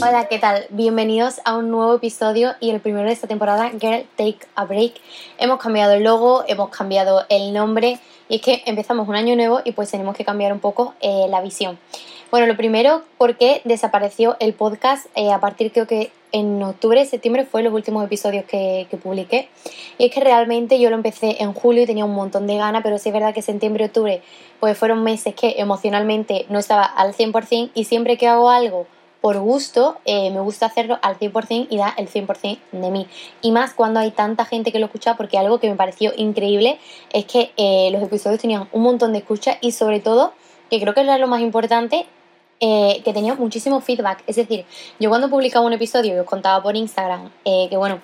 Hola, 0.00 0.28
¿qué 0.28 0.38
tal? 0.38 0.64
Bienvenidos 0.70 1.40
a 1.44 1.56
un 1.56 1.72
nuevo 1.72 1.96
episodio 1.96 2.54
y 2.60 2.70
el 2.70 2.78
primero 2.78 3.08
de 3.08 3.12
esta 3.12 3.26
temporada, 3.26 3.68
Girl 3.70 4.06
Take 4.14 4.38
a 4.54 4.64
Break. 4.64 4.92
Hemos 5.38 5.58
cambiado 5.58 5.94
el 5.94 6.04
logo, 6.04 6.44
hemos 6.46 6.68
cambiado 6.68 7.26
el 7.28 7.52
nombre 7.52 7.98
y 8.28 8.36
es 8.36 8.42
que 8.42 8.62
empezamos 8.66 9.08
un 9.08 9.16
año 9.16 9.34
nuevo 9.34 9.60
y 9.64 9.72
pues 9.72 9.90
tenemos 9.90 10.16
que 10.16 10.24
cambiar 10.24 10.52
un 10.52 10.60
poco 10.60 10.94
eh, 11.00 11.26
la 11.28 11.40
visión. 11.40 11.80
Bueno, 12.30 12.46
lo 12.46 12.56
primero, 12.56 13.02
porque 13.16 13.60
desapareció 13.64 14.36
el 14.38 14.54
podcast 14.54 15.06
eh, 15.16 15.32
a 15.32 15.40
partir 15.40 15.72
creo 15.72 15.88
que 15.88 16.12
en 16.30 16.62
octubre, 16.62 17.04
septiembre 17.04 17.44
fue 17.44 17.64
los 17.64 17.72
últimos 17.72 18.04
episodios 18.04 18.44
que, 18.44 18.86
que, 18.88 18.98
publiqué. 18.98 19.48
Y 19.98 20.04
es 20.04 20.14
que 20.14 20.20
realmente 20.20 20.78
yo 20.78 20.90
lo 20.90 20.96
empecé 20.96 21.42
en 21.42 21.52
julio 21.54 21.82
y 21.82 21.86
tenía 21.86 22.04
un 22.04 22.14
montón 22.14 22.46
de 22.46 22.56
ganas, 22.56 22.84
pero 22.84 22.98
sí 22.98 23.08
es 23.08 23.12
verdad 23.14 23.34
que 23.34 23.42
septiembre, 23.42 23.86
octubre, 23.86 24.22
pues 24.60 24.78
fueron 24.78 25.02
meses 25.02 25.34
que 25.34 25.56
emocionalmente 25.58 26.46
no 26.50 26.60
estaba 26.60 26.84
al 26.84 27.14
100% 27.14 27.70
y 27.74 27.84
siempre 27.84 28.16
que 28.16 28.28
hago 28.28 28.50
algo 28.50 28.86
por 29.20 29.38
gusto, 29.38 29.98
eh, 30.04 30.30
me 30.30 30.40
gusta 30.40 30.66
hacerlo 30.66 30.98
al 31.02 31.18
100% 31.18 31.66
y 31.70 31.76
da 31.76 31.92
el 31.96 32.08
100% 32.08 32.58
de 32.70 32.90
mí. 32.90 33.06
Y 33.42 33.50
más 33.50 33.74
cuando 33.74 34.00
hay 34.00 34.12
tanta 34.12 34.44
gente 34.44 34.70
que 34.70 34.78
lo 34.78 34.86
escucha, 34.86 35.16
porque 35.16 35.38
algo 35.38 35.58
que 35.58 35.68
me 35.68 35.76
pareció 35.76 36.12
increíble 36.16 36.78
es 37.12 37.24
que 37.24 37.52
eh, 37.56 37.90
los 37.90 38.02
episodios 38.02 38.40
tenían 38.40 38.68
un 38.72 38.82
montón 38.82 39.12
de 39.12 39.18
escucha 39.18 39.58
y 39.60 39.72
sobre 39.72 40.00
todo, 40.00 40.32
que 40.70 40.80
creo 40.80 40.94
que 40.94 41.00
era 41.00 41.18
lo 41.18 41.26
más 41.26 41.40
importante, 41.40 42.06
eh, 42.60 43.00
que 43.04 43.12
tenía 43.12 43.34
muchísimo 43.34 43.80
feedback. 43.80 44.22
Es 44.26 44.36
decir, 44.36 44.64
yo 45.00 45.08
cuando 45.08 45.28
publicaba 45.28 45.66
un 45.66 45.72
episodio 45.72 46.14
y 46.14 46.18
os 46.18 46.26
contaba 46.26 46.62
por 46.62 46.76
Instagram, 46.76 47.30
que 47.44 47.76
bueno, 47.76 48.00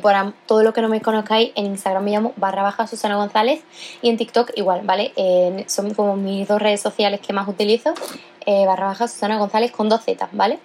por 0.00 0.14
todo 0.46 0.62
lo 0.62 0.72
que 0.72 0.80
no 0.80 0.88
me 0.88 1.00
conozcáis, 1.00 1.52
en 1.54 1.66
Instagram 1.66 2.04
me 2.04 2.10
llamo 2.12 2.32
barra 2.36 2.62
baja 2.62 2.86
Susana 2.86 3.16
González 3.16 3.62
y 4.00 4.10
en 4.10 4.16
TikTok 4.16 4.52
igual, 4.56 4.82
¿vale? 4.84 5.12
son 5.66 5.92
como 5.94 6.16
mis 6.16 6.46
dos 6.46 6.62
redes 6.62 6.80
sociales 6.80 7.20
que 7.20 7.32
más 7.32 7.48
utilizo 7.48 7.94
eh, 8.46 8.66
barra 8.66 8.86
baja 8.86 9.08
Susana 9.08 9.38
González 9.38 9.72
con 9.72 9.88
dos 9.88 10.02
Z, 10.02 10.28
¿vale? 10.32 10.58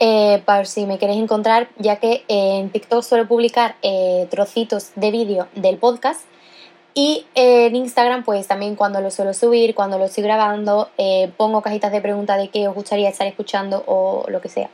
Eh, 0.00 0.42
para 0.44 0.64
si 0.64 0.86
me 0.86 0.98
queréis 0.98 1.22
encontrar, 1.22 1.68
ya 1.78 1.96
que 1.96 2.24
en 2.28 2.70
TikTok 2.70 3.02
suelo 3.02 3.28
publicar 3.28 3.76
eh, 3.82 4.26
trocitos 4.30 4.90
de 4.96 5.10
vídeo 5.10 5.48
del 5.54 5.78
podcast 5.78 6.22
y 6.94 7.26
en 7.34 7.74
Instagram 7.74 8.24
pues 8.24 8.46
también 8.46 8.76
cuando 8.76 9.00
lo 9.00 9.10
suelo 9.10 9.34
subir, 9.34 9.74
cuando 9.74 9.98
lo 9.98 10.04
estoy 10.04 10.22
grabando, 10.22 10.90
pongo 11.36 11.60
cajitas 11.60 11.90
de 11.90 12.00
preguntas 12.00 12.38
de 12.38 12.48
qué 12.50 12.68
os 12.68 12.74
gustaría 12.74 13.08
estar 13.08 13.26
escuchando 13.26 13.82
o 13.86 14.24
lo 14.28 14.40
que 14.40 14.48
sea. 14.48 14.70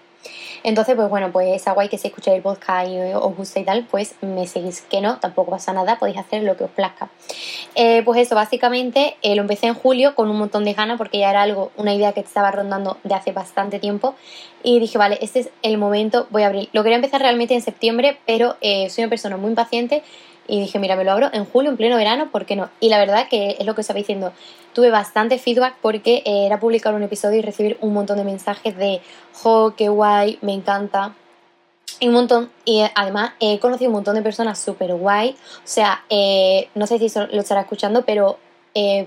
Entonces, 0.63 0.95
pues 0.95 1.09
bueno, 1.09 1.33
pues 1.33 1.55
está 1.55 1.73
guay 1.73 1.89
que 1.89 1.99
si 1.99 2.09
escucháis 2.09 2.37
el 2.37 2.43
podcast 2.43 2.89
y 2.89 2.99
os 2.99 3.37
gusta 3.37 3.61
y 3.61 3.65
tal, 3.65 3.87
pues 3.91 4.15
me 4.21 4.47
seguís. 4.47 4.83
Que 4.83 5.01
no, 5.01 5.19
tampoco 5.19 5.51
pasa 5.53 5.73
nada, 5.73 5.99
podéis 5.99 6.19
hacer 6.19 6.43
lo 6.43 6.57
que 6.57 6.65
os 6.65 6.71
plazca. 6.71 7.09
Eh, 7.75 8.03
pues 8.05 8.21
eso, 8.21 8.35
básicamente 8.35 9.17
eh, 9.23 9.35
lo 9.35 9.43
empecé 9.43 9.67
en 9.67 9.75
julio 9.75 10.15
con 10.15 10.31
un 10.31 10.37
montón 10.37 10.65
de 10.65 10.75
ganas 10.75 10.99
porque 10.99 11.19
ya 11.19 11.31
era 11.31 11.43
algo, 11.43 11.71
una 11.77 11.95
idea 11.95 12.13
que 12.13 12.21
estaba 12.21 12.51
rondando 12.51 12.99
de 13.05 13.15
hace 13.15 13.33
bastante 13.33 13.79
tiempo. 13.79 14.15
Y 14.63 14.79
dije, 14.79 14.99
vale, 14.99 15.19
este 15.23 15.41
es 15.41 15.51
el 15.63 15.79
momento, 15.79 16.27
voy 16.31 16.43
a 16.43 16.49
abrir. 16.49 16.69
Lo 16.73 16.83
quería 16.83 16.97
empezar 16.97 17.23
realmente 17.23 17.55
en 17.55 17.63
septiembre, 17.63 18.19
pero 18.27 18.57
eh, 18.61 18.91
soy 18.91 19.05
una 19.05 19.11
persona 19.11 19.37
muy 19.37 19.51
impaciente 19.51 20.03
y 20.51 20.59
dije, 20.59 20.81
mira, 20.81 20.97
me 20.97 21.05
lo 21.05 21.13
abro 21.13 21.31
en 21.33 21.45
julio, 21.45 21.71
en 21.71 21.77
pleno 21.77 21.97
verano, 21.97 22.31
¿por 22.33 22.45
qué 22.45 22.57
no? 22.57 22.71
Y 22.81 22.89
la 22.89 22.99
verdad 22.99 23.29
que 23.29 23.57
es 23.61 23.65
lo 23.65 23.77
que 23.77 23.83
estaba 23.83 23.99
diciendo, 23.99 24.33
tuve 24.73 24.91
bastante 24.91 25.39
feedback 25.39 25.77
porque 25.81 26.25
eh, 26.27 26.47
era 26.47 26.59
publicar 26.59 26.93
un 26.93 27.05
episodio 27.05 27.39
y 27.39 27.43
recibir 27.43 27.79
un 27.81 27.93
montón 27.93 28.19
de 28.19 28.25
mensajes 28.25 28.77
de, 28.77 29.01
jo, 29.33 29.75
qué 29.77 29.89
guay, 29.89 30.39
me 30.43 30.53
encanta. 30.53 31.15
Y 32.01 32.09
un 32.09 32.15
montón, 32.15 32.51
y 32.65 32.81
eh, 32.81 32.91
además 32.97 33.33
he 33.39 33.61
conocido 33.61 33.91
un 33.91 33.95
montón 33.95 34.17
de 34.17 34.23
personas 34.23 34.59
súper 34.59 34.93
guay. 34.95 35.37
O 35.59 35.69
sea, 35.69 36.03
eh, 36.11 36.69
no 36.75 36.89
sé 36.89 36.99
si 36.99 37.17
lo 37.17 37.41
estará 37.41 37.61
escuchando, 37.61 38.05
pero 38.05 38.39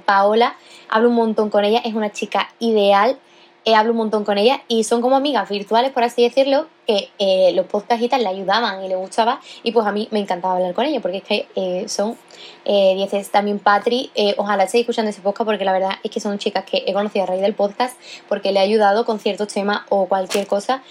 Paola, 0.06 0.56
hablo 0.90 1.10
un 1.10 1.16
montón 1.16 1.50
con 1.50 1.66
ella, 1.66 1.82
es 1.84 1.94
una 1.94 2.12
chica 2.12 2.50
ideal 2.60 3.18
eh, 3.66 3.76
hablo 3.76 3.92
un 3.92 3.98
montón 3.98 4.26
con 4.26 4.38
ella 4.38 4.62
y 4.68 4.84
son 4.84 5.02
como 5.02 5.16
amigas 5.16 5.48
virtuales, 5.50 5.92
por 5.92 6.04
así 6.04 6.22
decirlo, 6.22 6.68
que 6.86 7.10
eh, 7.18 7.54
los 7.56 7.66
podcasts 7.66 8.06
le 8.20 8.28
ayudaban 8.28 8.84
y 8.84 8.90
le 8.90 8.96
gustaba 8.96 9.40
y 9.64 9.72
pues 9.72 9.88
a 9.88 9.94
mí 9.94 10.10
me 10.12 10.20
encantaba 10.20 10.56
hablar 10.56 10.74
con 10.74 10.86
ella 10.86 11.00
porque 11.00 11.18
es 11.18 11.24
que 11.24 11.48
eh, 11.56 11.88
son 11.88 12.18
10 12.66 13.32
también 13.32 13.60
Patri, 13.60 14.12
ojalá 14.38 14.64
estéis 14.64 14.82
escuchando 14.82 15.12
ese 15.12 15.22
podcast 15.22 15.46
porque 15.46 15.64
la 15.64 15.72
verdad 15.72 15.92
es 16.04 16.12
que 16.12 16.20
son 16.20 16.38
chicas 16.40 16.66
que 16.66 16.84
he 16.86 16.94
conocido 16.94 17.24
a 17.24 17.28
raíz 17.28 17.42
del 17.42 17.54
podcast 17.54 17.98
porque 18.28 18.52
le 18.52 18.60
he 18.60 18.64
ayudado 18.64 19.06
con 19.06 19.20
ciertos 19.20 19.48
temas 19.48 19.82
o 19.90 20.08
cualquier 20.08 20.48
cosa. 20.48 20.84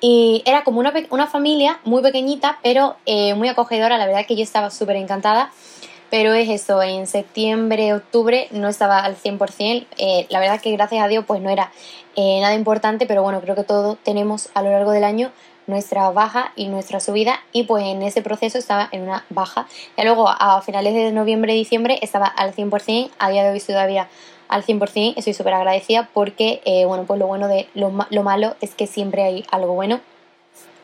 Y 0.00 0.42
era 0.46 0.62
como 0.62 0.78
una, 0.78 0.92
una 1.10 1.26
familia 1.26 1.80
muy 1.84 2.02
pequeñita 2.02 2.58
pero 2.62 2.96
muy 3.36 3.48
acogedora, 3.48 3.98
la 3.98 4.06
verdad 4.06 4.26
que 4.26 4.36
yo 4.36 4.42
estaba 4.42 4.70
súper 4.70 4.96
encantada 4.96 5.52
pero 6.10 6.32
es 6.34 6.48
eso, 6.48 6.82
en 6.82 7.06
septiembre, 7.06 7.94
octubre 7.94 8.48
no 8.50 8.68
estaba 8.68 9.00
al 9.00 9.16
100%, 9.16 9.86
eh, 9.98 10.26
la 10.30 10.40
verdad 10.40 10.60
que 10.60 10.72
gracias 10.72 11.04
a 11.04 11.08
Dios 11.08 11.24
pues 11.26 11.40
no 11.40 11.50
era 11.50 11.70
eh, 12.16 12.40
nada 12.40 12.54
importante, 12.54 13.06
pero 13.06 13.22
bueno, 13.22 13.40
creo 13.40 13.54
que 13.54 13.64
todos 13.64 13.98
tenemos 14.02 14.48
a 14.54 14.62
lo 14.62 14.70
largo 14.70 14.92
del 14.92 15.04
año 15.04 15.30
nuestra 15.66 16.10
baja 16.10 16.52
y 16.54 16.68
nuestra 16.68 17.00
subida 17.00 17.40
y 17.52 17.64
pues 17.64 17.84
en 17.84 18.02
ese 18.02 18.22
proceso 18.22 18.58
estaba 18.58 18.88
en 18.92 19.02
una 19.02 19.24
baja. 19.30 19.66
Y 19.96 20.02
luego 20.02 20.28
a 20.28 20.62
finales 20.62 20.94
de 20.94 21.10
noviembre, 21.12 21.54
diciembre 21.54 21.98
estaba 22.02 22.26
al 22.26 22.54
100%, 22.54 23.10
a 23.18 23.30
día 23.30 23.42
de 23.42 23.50
hoy 23.50 23.60
todavía 23.60 24.08
al 24.48 24.64
100%, 24.64 25.14
estoy 25.16 25.34
súper 25.34 25.54
agradecida 25.54 26.08
porque 26.14 26.60
eh, 26.64 26.84
bueno, 26.86 27.04
pues 27.04 27.18
lo 27.18 27.26
bueno 27.26 27.48
de 27.48 27.68
lo, 27.74 27.92
lo 28.10 28.22
malo 28.22 28.54
es 28.60 28.74
que 28.74 28.86
siempre 28.86 29.24
hay 29.24 29.44
algo 29.50 29.74
bueno 29.74 30.00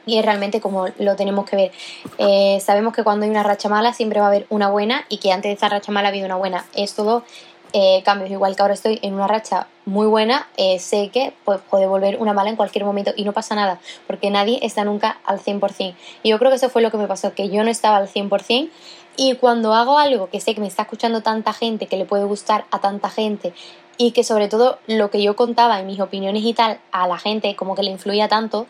y 0.06 0.18
es 0.18 0.24
realmente 0.24 0.60
como 0.60 0.86
lo 0.98 1.16
tenemos 1.16 1.48
que 1.48 1.56
ver. 1.56 1.72
Eh, 2.18 2.60
sabemos 2.60 2.94
que 2.94 3.04
cuando 3.04 3.24
hay 3.24 3.30
una 3.30 3.42
racha 3.42 3.68
mala 3.68 3.92
siempre 3.92 4.20
va 4.20 4.26
a 4.26 4.28
haber 4.28 4.46
una 4.50 4.68
buena 4.68 5.04
y 5.08 5.18
que 5.18 5.32
antes 5.32 5.50
de 5.50 5.54
esa 5.54 5.68
racha 5.68 5.92
mala 5.92 6.08
ha 6.08 6.10
habido 6.10 6.26
una 6.26 6.36
buena. 6.36 6.64
Es 6.74 6.94
todo 6.94 7.24
eh, 7.72 8.02
cambios. 8.04 8.30
Igual 8.30 8.54
que 8.54 8.62
ahora 8.62 8.74
estoy 8.74 8.98
en 9.02 9.14
una 9.14 9.26
racha 9.26 9.66
muy 9.84 10.06
buena, 10.06 10.46
eh, 10.56 10.78
sé 10.78 11.08
que 11.08 11.32
pues, 11.44 11.60
puede 11.70 11.86
volver 11.86 12.18
una 12.18 12.32
mala 12.32 12.50
en 12.50 12.56
cualquier 12.56 12.84
momento 12.84 13.12
y 13.16 13.24
no 13.24 13.32
pasa 13.32 13.54
nada, 13.54 13.80
porque 14.06 14.30
nadie 14.30 14.58
está 14.62 14.84
nunca 14.84 15.18
al 15.24 15.40
100%. 15.40 15.94
Y 16.22 16.28
yo 16.28 16.38
creo 16.38 16.50
que 16.50 16.56
eso 16.56 16.68
fue 16.68 16.82
lo 16.82 16.90
que 16.90 16.98
me 16.98 17.06
pasó, 17.06 17.34
que 17.34 17.48
yo 17.48 17.64
no 17.64 17.70
estaba 17.70 17.96
al 17.96 18.08
100%. 18.08 18.70
Y 19.16 19.36
cuando 19.36 19.74
hago 19.74 19.98
algo 19.98 20.28
que 20.30 20.40
sé 20.40 20.54
que 20.54 20.60
me 20.60 20.66
está 20.66 20.82
escuchando 20.82 21.22
tanta 21.22 21.52
gente, 21.52 21.86
que 21.86 21.96
le 21.96 22.04
puede 22.04 22.24
gustar 22.24 22.64
a 22.70 22.80
tanta 22.80 23.10
gente, 23.10 23.52
y 23.96 24.12
que 24.12 24.24
sobre 24.24 24.48
todo 24.48 24.78
lo 24.86 25.10
que 25.10 25.22
yo 25.22 25.36
contaba 25.36 25.80
en 25.80 25.86
mis 25.86 26.00
opiniones 26.00 26.42
y 26.44 26.54
tal 26.54 26.78
a 26.92 27.06
la 27.06 27.18
gente 27.18 27.54
como 27.56 27.74
que 27.74 27.82
le 27.82 27.90
influía 27.90 28.28
tanto, 28.28 28.66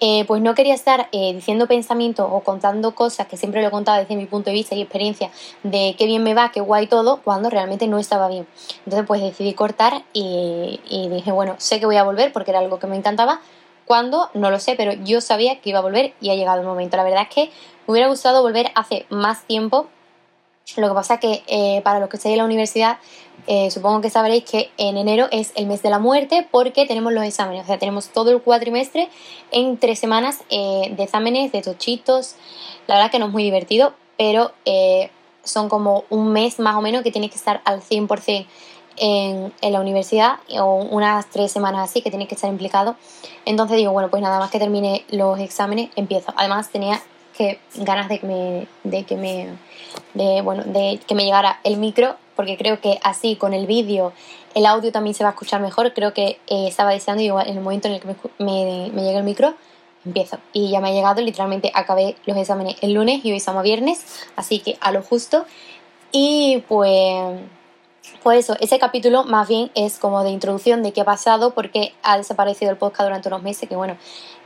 eh, 0.00 0.24
pues 0.24 0.40
no 0.40 0.54
quería 0.54 0.74
estar 0.74 1.08
eh, 1.12 1.34
diciendo 1.34 1.66
pensamientos 1.66 2.26
o 2.30 2.40
contando 2.40 2.94
cosas 2.94 3.26
que 3.26 3.36
siempre 3.36 3.60
lo 3.60 3.68
he 3.68 3.70
contado 3.70 3.98
desde 3.98 4.16
mi 4.16 4.24
punto 4.24 4.48
de 4.48 4.54
vista 4.54 4.74
y 4.74 4.80
experiencia 4.80 5.30
de 5.62 5.94
qué 5.98 6.06
bien 6.06 6.22
me 6.22 6.32
va, 6.32 6.50
qué 6.50 6.60
guay 6.60 6.86
todo, 6.86 7.20
cuando 7.22 7.50
realmente 7.50 7.86
no 7.86 7.98
estaba 7.98 8.28
bien. 8.28 8.46
Entonces 8.86 9.06
pues 9.06 9.20
decidí 9.20 9.52
cortar 9.52 10.02
y, 10.14 10.80
dije, 11.10 11.32
bueno, 11.32 11.54
sé 11.58 11.80
que 11.80 11.86
voy 11.86 11.96
a 11.96 12.04
volver 12.04 12.32
porque 12.32 12.50
era 12.50 12.60
algo 12.60 12.78
que 12.78 12.86
me 12.86 12.96
encantaba. 12.96 13.40
Cuando, 13.84 14.30
no 14.34 14.50
lo 14.50 14.58
sé, 14.58 14.74
pero 14.76 14.92
yo 14.92 15.20
sabía 15.20 15.60
que 15.60 15.70
iba 15.70 15.80
a 15.80 15.82
volver 15.82 16.14
y 16.20 16.30
ha 16.30 16.34
llegado 16.34 16.60
el 16.60 16.66
momento. 16.66 16.96
La 16.96 17.02
verdad 17.02 17.22
es 17.28 17.34
que 17.34 17.50
me 17.86 17.92
hubiera 17.92 18.08
gustado 18.08 18.40
volver 18.40 18.70
hace 18.76 19.04
más 19.10 19.42
tiempo. 19.42 19.88
Lo 20.76 20.88
que 20.88 20.94
pasa 20.94 21.14
es 21.14 21.20
que 21.20 21.42
eh, 21.46 21.80
para 21.82 21.98
los 21.98 22.08
que 22.08 22.16
estáis 22.16 22.34
en 22.34 22.38
la 22.38 22.44
universidad 22.44 22.98
eh, 23.46 23.70
supongo 23.70 24.00
que 24.00 24.10
sabréis 24.10 24.44
que 24.44 24.70
en 24.76 24.96
enero 24.96 25.26
es 25.30 25.52
el 25.56 25.66
mes 25.66 25.82
de 25.82 25.90
la 25.90 25.98
muerte 25.98 26.46
porque 26.50 26.86
tenemos 26.86 27.12
los 27.12 27.24
exámenes, 27.24 27.64
o 27.64 27.66
sea, 27.66 27.78
tenemos 27.78 28.10
todo 28.10 28.30
el 28.30 28.40
cuatrimestre 28.40 29.08
en 29.50 29.78
tres 29.78 29.98
semanas 29.98 30.44
eh, 30.50 30.92
de 30.96 31.02
exámenes, 31.02 31.50
de 31.50 31.62
tochitos. 31.62 32.36
La 32.86 32.96
verdad 32.96 33.10
que 33.10 33.18
no 33.18 33.26
es 33.26 33.32
muy 33.32 33.42
divertido, 33.42 33.94
pero 34.16 34.52
son 35.42 35.68
como 35.68 36.04
un 36.10 36.32
mes 36.32 36.60
más 36.60 36.76
o 36.76 36.82
menos 36.82 37.02
que 37.02 37.10
tienes 37.10 37.30
que 37.30 37.36
estar 37.36 37.62
al 37.64 37.80
100% 37.80 38.46
en, 38.96 39.52
en, 39.60 39.72
la 39.72 39.80
universidad 39.80 40.40
o 40.60 40.74
unas 40.74 41.26
tres 41.30 41.50
semanas 41.50 41.88
así 41.88 42.02
que 42.02 42.10
tienes 42.10 42.28
que 42.28 42.34
estar 42.34 42.50
implicado. 42.50 42.96
Entonces 43.46 43.78
digo, 43.78 43.92
bueno, 43.92 44.10
pues 44.10 44.22
nada 44.22 44.38
más 44.38 44.50
que 44.50 44.58
termine 44.58 45.04
los 45.10 45.38
exámenes, 45.38 45.90
empiezo. 45.96 46.34
Además 46.36 46.68
tenía 46.68 47.00
que 47.40 47.58
ganas 47.74 48.10
de 48.10 48.18
que 48.18 48.26
me, 48.26 48.66
de 48.84 49.04
que 49.04 49.16
me, 49.16 49.48
de, 50.12 50.42
bueno, 50.42 50.62
de 50.66 51.00
que 51.06 51.14
me 51.14 51.24
llegara 51.24 51.58
el 51.64 51.78
micro 51.78 52.16
porque 52.36 52.58
creo 52.58 52.82
que 52.82 53.00
así 53.02 53.36
con 53.36 53.54
el 53.54 53.66
vídeo 53.66 54.12
el 54.54 54.66
audio 54.66 54.92
también 54.92 55.14
se 55.14 55.24
va 55.24 55.30
a 55.30 55.32
escuchar 55.32 55.62
mejor. 55.62 55.94
Creo 55.94 56.12
que 56.12 56.38
eh, 56.48 56.68
estaba 56.68 56.90
deseando 56.90 57.22
y 57.22 57.26
igual 57.26 57.48
en 57.48 57.56
el 57.56 57.62
momento 57.62 57.88
en 57.88 57.94
el 57.94 58.00
que 58.02 58.08
me, 58.38 58.90
me, 58.92 59.02
llegue 59.02 59.16
el 59.16 59.24
micro, 59.24 59.54
empiezo. 60.04 60.36
Y 60.52 60.68
ya 60.68 60.82
me 60.82 60.90
ha 60.90 60.92
llegado, 60.92 61.22
literalmente 61.22 61.72
acabé 61.72 62.14
los 62.26 62.36
exámenes 62.36 62.76
el 62.82 62.92
lunes 62.92 63.24
y 63.24 63.30
hoy 63.30 63.38
estamos 63.38 63.62
viernes, 63.62 64.04
así 64.36 64.58
que 64.58 64.76
a 64.82 64.92
lo 64.92 65.02
justo. 65.02 65.46
Y 66.12 66.62
pues, 66.68 67.40
por 68.22 68.34
eso, 68.34 68.54
ese 68.60 68.78
capítulo 68.78 69.24
más 69.24 69.48
bien 69.48 69.70
es 69.74 69.98
como 69.98 70.22
de 70.24 70.30
introducción 70.30 70.82
de 70.82 70.92
qué 70.92 71.00
ha 71.00 71.06
pasado, 71.06 71.54
porque 71.54 71.94
ha 72.02 72.18
desaparecido 72.18 72.70
el 72.70 72.76
podcast 72.76 73.04
durante 73.04 73.28
unos 73.28 73.42
meses, 73.42 73.66
que 73.66 73.76
bueno, 73.76 73.96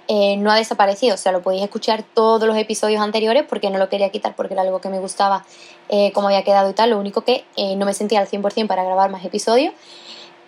eh, 0.06 0.36
no 0.36 0.52
ha 0.52 0.56
desaparecido, 0.56 1.14
o 1.14 1.16
sea, 1.16 1.32
lo 1.32 1.40
podéis 1.40 1.62
escuchar 1.62 2.02
todos 2.02 2.46
los 2.46 2.56
episodios 2.58 3.00
anteriores 3.00 3.44
porque 3.48 3.70
no 3.70 3.78
lo 3.78 3.88
quería 3.88 4.10
quitar 4.10 4.36
porque 4.36 4.52
era 4.52 4.62
algo 4.62 4.80
que 4.80 4.90
me 4.90 4.98
gustaba 4.98 5.46
eh, 5.88 6.12
como 6.12 6.28
había 6.28 6.44
quedado 6.44 6.68
y 6.68 6.74
tal, 6.74 6.90
lo 6.90 6.98
único 6.98 7.22
que 7.22 7.44
eh, 7.56 7.74
no 7.76 7.86
me 7.86 7.94
sentía 7.94 8.20
al 8.20 8.28
100% 8.28 8.66
para 8.66 8.84
grabar 8.84 9.10
más 9.10 9.24
episodios 9.24 9.72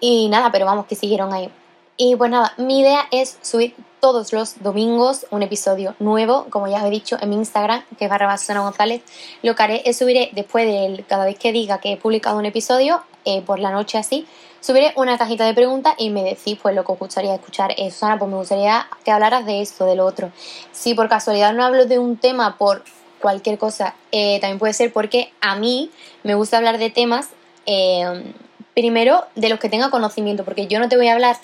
y 0.01 0.29
nada, 0.29 0.53
pero 0.53 0.67
vamos, 0.67 0.87
que 0.87 0.95
siguieron 0.95 1.33
ahí. 1.33 1.51
Y 1.97 2.17
pues 2.17 2.31
nada, 2.31 2.53
mi 2.59 2.81
idea 2.81 3.07
es 3.11 3.39
subir 3.41 3.75
todos 4.01 4.35
los 4.35 4.63
domingos 4.63 5.27
un 5.31 5.43
episodio 5.43 5.95
nuevo, 5.99 6.47
como 6.51 6.69
ya 6.69 6.77
os 6.79 6.85
he 6.85 6.91
dicho 6.91 7.17
en 7.19 7.31
mi 7.31 7.37
Instagram, 7.37 7.83
que 7.99 8.05
es 8.05 8.11
barra 8.11 8.37
Susana 8.37 8.61
González. 8.61 9.01
Lo 9.43 9.55
que 9.55 9.63
haré 9.63 9.83
es 9.87 9.97
subiré 9.97 10.29
después 10.33 10.67
de 10.67 11.03
cada 11.09 11.25
vez 11.25 11.39
que 11.39 11.53
diga 11.53 11.79
que 11.79 11.93
he 11.93 11.97
publicado 11.97 12.39
un 12.39 12.45
episodio, 12.45 13.03
por 13.47 13.59
la 13.59 13.73
noche 13.73 13.99
así, 13.99 14.27
subiré 14.67 14.93
una 14.97 15.17
cajita 15.17 15.47
de 15.47 15.55
preguntas 15.55 15.95
y 15.97 16.11
me 16.11 16.25
decís 16.25 16.59
pues 16.61 16.75
lo 16.75 16.85
que 16.85 16.91
os 16.91 16.99
gustaría 16.99 17.33
escuchar. 17.37 17.73
Eh, 17.77 17.93
Susana, 17.93 18.19
pues 18.19 18.29
me 18.29 18.37
gustaría 18.37 18.89
que 19.05 19.13
hablaras 19.13 19.47
de 19.47 19.63
esto, 19.63 19.87
de 19.87 19.95
lo 19.95 20.05
otro. 20.05 20.33
Si 20.73 20.95
por 20.95 21.09
casualidad 21.09 21.53
no 21.55 21.65
hablo 21.65 21.87
de 21.87 22.01
un 22.01 22.17
tema 22.17 22.59
por 22.59 22.83
cualquier 23.21 23.59
cosa, 23.59 23.95
eh, 24.11 24.41
también 24.41 24.59
puede 24.59 24.73
ser 24.73 24.93
porque 24.93 25.33
a 25.41 25.55
mí 25.55 25.93
me 26.25 26.35
gusta 26.35 26.57
hablar 26.57 26.79
de 26.79 26.91
temas, 26.91 27.29
eh, 27.67 28.33
primero 28.75 29.25
de 29.37 29.51
los 29.51 29.61
que 29.61 29.69
tenga 29.69 29.91
conocimiento, 29.91 30.45
porque 30.45 30.67
yo 30.67 30.81
no 30.81 30.89
te 30.89 30.97
voy 30.97 31.07
a 31.07 31.13
hablar 31.13 31.37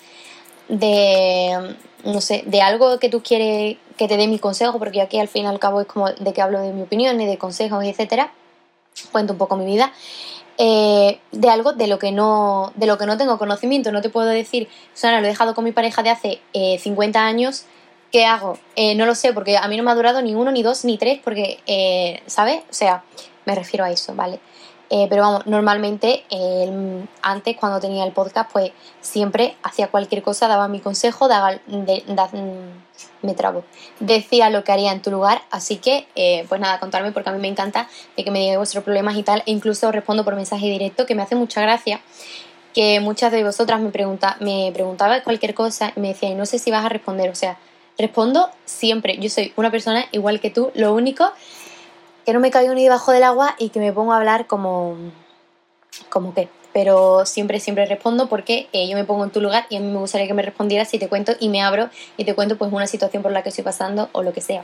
de, 0.67 1.77
no 2.03 2.19
sé, 2.19 2.43
de 2.45 2.61
algo 2.61 2.99
que 2.99 3.07
tú 3.07 3.23
quieres 3.23 3.77
que 3.95 4.09
te 4.09 4.17
dé 4.17 4.27
mi 4.27 4.37
consejo, 4.37 4.79
porque 4.79 5.01
aquí 5.01 5.17
al 5.17 5.29
fin 5.29 5.45
y 5.45 5.47
al 5.47 5.59
cabo 5.59 5.79
es 5.79 5.87
como 5.87 6.11
de 6.11 6.33
que 6.33 6.41
hablo 6.41 6.59
de 6.59 6.73
mi 6.73 6.81
opinión 6.81 7.21
y 7.21 7.25
de 7.25 7.37
consejos 7.37 7.85
y 7.85 7.89
etcétera. 7.89 8.33
Cuento 9.13 9.33
un 9.33 9.39
poco 9.39 9.55
mi 9.55 9.65
vida. 9.65 9.93
Eh, 10.59 11.19
de 11.31 11.49
algo 11.49 11.73
de 11.73 11.87
lo 11.87 11.97
que 11.97 12.11
no 12.11 12.73
de 12.75 12.85
lo 12.85 12.99
que 12.99 13.07
no 13.07 13.17
tengo 13.17 13.39
conocimiento 13.39 13.91
no 13.91 14.03
te 14.03 14.11
puedo 14.11 14.27
decir 14.27 14.69
Susana 14.93 15.19
lo 15.19 15.25
he 15.25 15.29
dejado 15.29 15.55
con 15.55 15.63
mi 15.63 15.71
pareja 15.71 16.03
de 16.03 16.11
hace 16.11 16.41
50 16.53 17.17
eh, 17.17 17.21
años 17.23 17.65
¿qué 18.11 18.25
hago? 18.25 18.59
Eh, 18.75 18.93
no 18.93 19.07
lo 19.07 19.15
sé 19.15 19.33
porque 19.33 19.57
a 19.57 19.67
mí 19.67 19.77
no 19.77 19.83
me 19.83 19.89
ha 19.89 19.95
durado 19.95 20.21
ni 20.21 20.35
uno 20.35 20.51
ni 20.51 20.61
dos 20.61 20.85
ni 20.85 20.99
tres 20.99 21.19
porque 21.23 22.21
¿sabes? 22.27 22.61
o 22.69 22.73
sea 22.73 23.03
me 23.45 23.55
refiero 23.55 23.83
a 23.83 23.89
eso 23.89 24.13
¿vale? 24.13 24.39
Eh, 24.89 25.07
pero 25.09 25.23
vamos, 25.23 25.47
normalmente 25.47 26.23
antes 27.21 27.57
cuando 27.57 27.79
tenía 27.79 28.03
el 28.03 28.11
podcast, 28.11 28.51
pues 28.51 28.71
siempre 29.01 29.55
hacía 29.63 29.87
cualquier 29.87 30.21
cosa, 30.21 30.47
daba 30.47 30.67
mi 30.67 30.81
consejo, 30.81 31.27
daba, 31.27 31.59
mm, 31.67 31.83
me 33.23 33.33
trabo, 33.33 33.63
decía 33.99 34.49
lo 34.49 34.63
que 34.63 34.71
haría 34.71 34.91
en 34.91 35.01
tu 35.01 35.09
lugar, 35.09 35.41
así 35.49 35.77
que 35.77 36.07
eh, 36.15 36.45
pues 36.47 36.61
nada, 36.61 36.79
contarme 36.79 37.11
porque 37.11 37.29
a 37.29 37.33
mí 37.33 37.39
me 37.39 37.47
encanta 37.47 37.87
de 38.15 38.23
que 38.23 38.31
me 38.31 38.39
digáis 38.39 38.57
vuestros 38.57 38.83
problemas 38.83 39.15
y 39.15 39.23
tal, 39.23 39.41
e 39.45 39.51
incluso 39.51 39.91
respondo 39.91 40.23
por 40.23 40.35
mensaje 40.35 40.67
directo, 40.67 41.05
que 41.05 41.15
me 41.15 41.23
hace 41.23 41.35
mucha 41.35 41.61
gracia 41.61 42.01
que 42.73 42.99
muchas 42.99 43.31
de 43.31 43.43
vosotras 43.43 43.79
me, 43.81 43.89
pregunta, 43.89 44.35
me 44.39 44.71
preguntabais 44.73 45.23
cualquier 45.23 45.53
cosa 45.53 45.93
y 45.95 45.99
me 45.99 46.09
decían, 46.09 46.37
no 46.37 46.45
sé 46.45 46.59
si 46.59 46.71
vas 46.71 46.83
a 46.83 46.89
responder, 46.89 47.29
o 47.29 47.35
sea, 47.35 47.57
respondo 47.97 48.49
siempre, 48.65 49.17
yo 49.19 49.29
soy 49.29 49.53
una 49.55 49.69
persona 49.69 50.05
igual 50.11 50.39
que 50.39 50.49
tú, 50.49 50.71
lo 50.73 50.93
único 50.93 51.31
que 52.25 52.33
no 52.33 52.39
me 52.39 52.51
caigo 52.51 52.73
ni 52.73 52.83
debajo 52.83 53.11
del 53.11 53.23
agua 53.23 53.55
y 53.57 53.69
que 53.69 53.79
me 53.79 53.91
pongo 53.91 54.13
a 54.13 54.17
hablar 54.17 54.47
como, 54.47 54.95
como 56.09 56.33
que. 56.33 56.49
Pero 56.73 57.27
siempre, 57.27 57.59
siempre 57.59 57.85
respondo 57.85 58.27
porque 58.27 58.67
eh, 58.73 58.89
yo 58.89 58.95
me 58.95 59.03
pongo 59.03 59.23
en 59.23 59.29
tu 59.29 59.41
lugar 59.41 59.67
y 59.69 59.75
a 59.75 59.79
mí 59.79 59.85
me 59.85 59.99
gustaría 59.99 60.25
que 60.25 60.33
me 60.33 60.41
respondieras 60.41 60.89
si 60.89 60.97
te 60.97 61.07
cuento 61.07 61.33
y 61.39 61.49
me 61.49 61.61
abro 61.61 61.89
y 62.17 62.25
te 62.25 62.33
cuento 62.33 62.57
pues 62.57 62.73
una 62.73 62.87
situación 62.87 63.21
por 63.21 63.31
la 63.31 63.43
que 63.43 63.49
estoy 63.49 63.63
pasando 63.63 64.09
o 64.11 64.23
lo 64.23 64.33
que 64.33 64.41
sea. 64.41 64.63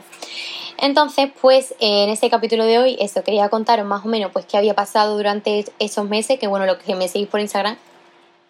Entonces, 0.78 1.30
pues 1.40 1.74
en 1.78 2.08
este 2.08 2.28
capítulo 2.28 2.64
de 2.64 2.78
hoy, 2.78 2.96
eso, 2.98 3.22
quería 3.22 3.48
contaros 3.48 3.86
más 3.86 4.04
o 4.04 4.08
menos 4.08 4.32
pues 4.32 4.44
qué 4.46 4.56
había 4.56 4.74
pasado 4.74 5.16
durante 5.16 5.64
esos 5.78 6.08
meses, 6.08 6.40
que 6.40 6.48
bueno, 6.48 6.66
lo 6.66 6.78
que 6.78 6.96
me 6.96 7.06
seguís 7.06 7.28
por 7.28 7.38
Instagram, 7.38 7.76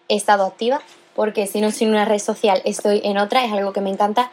he 0.07 0.15
estado 0.15 0.45
activa, 0.45 0.81
porque 1.13 1.45
si 1.45 1.61
no 1.61 1.71
sin 1.71 1.89
una 1.89 2.05
red 2.05 2.19
social 2.19 2.61
estoy 2.65 3.01
en 3.03 3.17
otra, 3.17 3.45
es 3.45 3.51
algo 3.51 3.73
que 3.73 3.81
me 3.81 3.89
encanta 3.89 4.31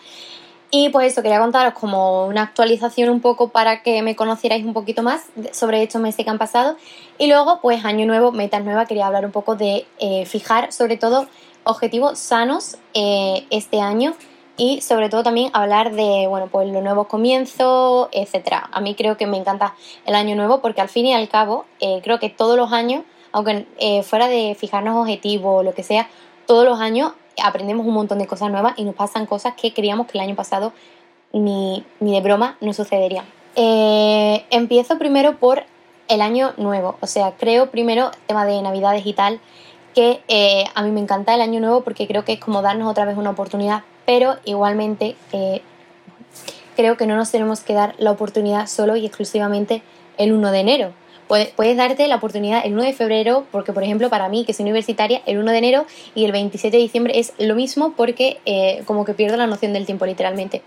y 0.71 0.91
pues 0.91 1.13
eso, 1.13 1.23
quería 1.23 1.41
contaros 1.41 1.73
como 1.73 2.27
una 2.27 2.43
actualización 2.43 3.09
un 3.09 3.21
poco 3.21 3.49
para 3.49 3.83
que 3.83 4.03
me 4.03 4.15
conocierais 4.17 4.65
un 4.67 4.75
poquito 4.75 5.03
más 5.03 5.25
sobre 5.53 5.83
estos 5.83 6.01
meses 6.01 6.25
que 6.25 6.31
han 6.31 6.39
pasado. 6.39 6.77
Y 7.17 7.27
luego, 7.27 7.61
pues 7.63 7.85
año 7.87 8.07
nuevo, 8.07 8.33
metas 8.33 8.63
nuevas, 8.63 8.87
quería 8.87 9.07
hablar 9.07 9.25
un 9.25 9.33
poco 9.33 9.57
de 9.57 9.87
eh, 9.99 10.27
fijar 10.27 10.73
sobre 10.73 10.99
todo 10.99 11.27
objetivos 11.65 12.19
sanos 12.19 12.77
eh, 12.93 13.47
este 13.49 13.81
año 13.81 14.15
y 14.59 14.83
sobre 14.83 15.09
todo 15.09 15.23
también 15.23 15.51
hablar 15.55 15.93
de, 15.93 16.27
bueno, 16.29 16.49
pues 16.49 16.69
los 16.69 16.83
nuevos 16.83 17.07
comienzos, 17.07 18.09
etcétera. 18.13 18.69
A 18.71 18.83
mí 18.83 18.95
creo 18.95 19.17
que 19.17 19.27
me 19.27 19.39
encanta 19.39 19.75
el 20.05 20.15
año 20.15 20.37
nuevo 20.37 20.61
porque 20.61 20.83
al 20.83 20.91
fin 20.91 21.07
y 21.07 21.15
al 21.15 21.31
cabo 21.31 21.65
eh, 21.81 22.01
creo 22.03 22.19
que 22.19 22.29
todos 22.29 22.59
los 22.59 22.73
años, 22.73 23.05
aunque 23.33 23.67
fuera 24.05 24.29
de 24.29 24.55
fijarnos 24.55 24.97
objetivos 24.97 25.61
o 25.61 25.63
lo 25.63 25.73
que 25.73 25.83
sea, 25.83 26.09
todos 26.47 26.67
los 26.67 26.81
años 26.81 27.13
aprendemos 27.43 27.87
un 27.87 27.95
montón 27.95 28.19
de 28.19 28.27
cosas 28.27 28.51
nuevas 28.51 28.75
y 28.77 28.85
nos 28.85 28.95
pasan 28.95 29.27
cosas 29.27 29.55
que 29.55 29.73
creíamos 29.73 30.07
que 30.07 30.19
el 30.19 30.25
año 30.25 30.35
pasado 30.35 30.73
ni, 31.33 31.85
de 32.01 32.21
broma 32.21 32.57
no 32.61 32.73
sucederían. 32.73 33.25
Eh, 33.57 34.45
empiezo 34.51 34.99
primero 34.99 35.37
por 35.39 35.65
el 36.09 36.21
año 36.21 36.53
nuevo, 36.57 36.97
o 37.01 37.07
sea, 37.07 37.33
creo 37.33 37.71
primero 37.71 38.11
tema 38.27 38.47
de 38.47 38.63
navidades 38.63 39.05
y 39.05 39.13
tal, 39.13 39.41
que 39.95 40.23
eh, 40.29 40.65
a 40.75 40.83
mí 40.83 40.91
me 40.91 41.01
encanta 41.01 41.35
el 41.35 41.41
año 41.41 41.61
nuevo 41.61 41.83
porque 41.83 42.07
creo 42.07 42.25
que 42.25 42.35
es 42.35 42.41
como 42.41 42.63
darnos 42.63 42.91
otra 42.91 43.05
vez 43.05 43.17
una 43.17 43.31
oportunidad, 43.31 43.83
pero 44.07 44.37
igualmente 44.45 45.17
eh, 45.33 45.61
creo 46.77 46.97
que 46.97 47.07
no 47.07 47.17
nos 47.17 47.31
tenemos 47.31 47.61
que 47.61 47.75
dar 47.75 47.95
la 47.99 48.11
oportunidad 48.11 48.67
solo 48.69 48.97
y 48.97 49.05
exclusivamente 49.05 49.83
el 50.17 50.33
1 50.33 50.51
de 50.51 50.61
enero 50.61 50.93
puedes, 51.29 51.77
darte 51.77 52.09
la 52.09 52.17
oportunidad 52.17 52.63
el 52.65 52.73
1 52.73 52.83
de 52.83 52.93
febrero, 52.93 53.45
porque 53.53 53.73
por 53.73 53.85
ejemplo 53.85 54.11
para 54.11 54.29
mí, 54.29 54.45
que 54.45 54.53
soy 54.53 54.65
universitaria, 54.65 55.23
el 55.27 55.39
1 55.39 55.53
de 55.53 55.59
enero 55.59 55.87
y 56.15 56.25
el 56.25 56.33
27 56.33 56.77
de 56.77 56.83
diciembre 56.83 57.19
es 57.19 57.33
lo 57.39 57.55
mismo 57.55 57.93
porque 57.97 58.39
eh, 58.47 58.83
como 58.87 59.05
que 59.05 59.15
pierdo 59.15 59.37
la 59.37 59.47
noción 59.47 59.73
del 59.73 59.87
tiempo 59.87 60.07
literalmente. 60.07 60.63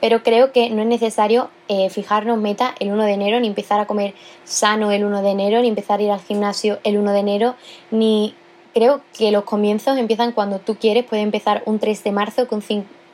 Pero 0.00 0.22
creo 0.22 0.52
que 0.52 0.68
no 0.70 0.82
es 0.82 0.88
necesario 0.88 1.48
eh, 1.68 1.88
fijarnos 1.88 2.38
meta 2.38 2.74
el 2.78 2.92
1 2.92 3.04
de 3.04 3.12
enero, 3.12 3.40
ni 3.40 3.46
empezar 3.46 3.80
a 3.80 3.86
comer 3.86 4.14
sano 4.44 4.92
el 4.92 5.04
1 5.04 5.22
de 5.22 5.30
enero, 5.30 5.60
ni 5.62 5.68
empezar 5.68 6.00
a 6.00 6.02
ir 6.02 6.10
al 6.10 6.20
gimnasio 6.20 6.78
el 6.84 6.98
1 6.98 7.12
de 7.12 7.18
enero, 7.18 7.54
ni 7.90 8.34
creo 8.74 9.00
que 9.16 9.30
los 9.30 9.44
comienzos 9.44 9.96
empiezan 9.96 10.32
cuando 10.32 10.58
tú 10.58 10.76
quieres, 10.76 11.04
puede 11.04 11.22
empezar 11.22 11.62
un 11.64 11.78
3 11.78 12.04
de 12.04 12.12
marzo 12.12 12.48
con 12.48 12.62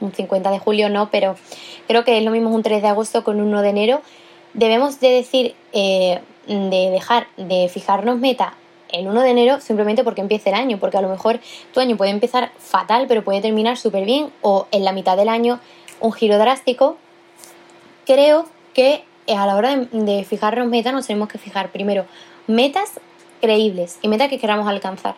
un 0.00 0.12
50 0.12 0.50
de 0.50 0.58
julio, 0.58 0.88
no, 0.88 1.10
pero 1.10 1.36
creo 1.86 2.04
que 2.04 2.18
es 2.18 2.24
lo 2.24 2.32
mismo 2.32 2.50
un 2.50 2.62
3 2.62 2.82
de 2.82 2.88
agosto 2.88 3.22
con 3.22 3.40
un 3.40 3.48
1 3.48 3.62
de 3.62 3.68
enero. 3.68 4.02
Debemos 4.54 4.98
de 4.98 5.10
decir, 5.10 5.54
eh, 5.72 6.20
de 6.50 6.90
dejar 6.90 7.28
de 7.36 7.68
fijarnos 7.68 8.18
meta 8.18 8.54
el 8.92 9.06
1 9.06 9.22
de 9.22 9.30
enero 9.30 9.60
simplemente 9.60 10.02
porque 10.02 10.20
empiece 10.20 10.50
el 10.50 10.56
año, 10.56 10.78
porque 10.78 10.98
a 10.98 11.00
lo 11.00 11.08
mejor 11.08 11.38
tu 11.72 11.78
año 11.78 11.96
puede 11.96 12.10
empezar 12.10 12.50
fatal, 12.58 13.06
pero 13.06 13.22
puede 13.22 13.40
terminar 13.40 13.76
súper 13.76 14.04
bien, 14.04 14.30
o 14.42 14.66
en 14.72 14.84
la 14.84 14.92
mitad 14.92 15.16
del 15.16 15.28
año 15.28 15.60
un 16.00 16.12
giro 16.12 16.38
drástico. 16.38 16.96
Creo 18.04 18.46
que 18.74 19.04
a 19.28 19.46
la 19.46 19.54
hora 19.54 19.76
de, 19.76 20.24
fijarnos 20.24 20.66
meta 20.66 20.90
nos 20.90 21.06
tenemos 21.06 21.28
que 21.28 21.38
fijar 21.38 21.70
primero 21.70 22.04
metas 22.48 22.98
creíbles 23.40 23.98
y 24.02 24.08
metas 24.08 24.28
que 24.28 24.38
queramos 24.38 24.66
alcanzar. 24.66 25.14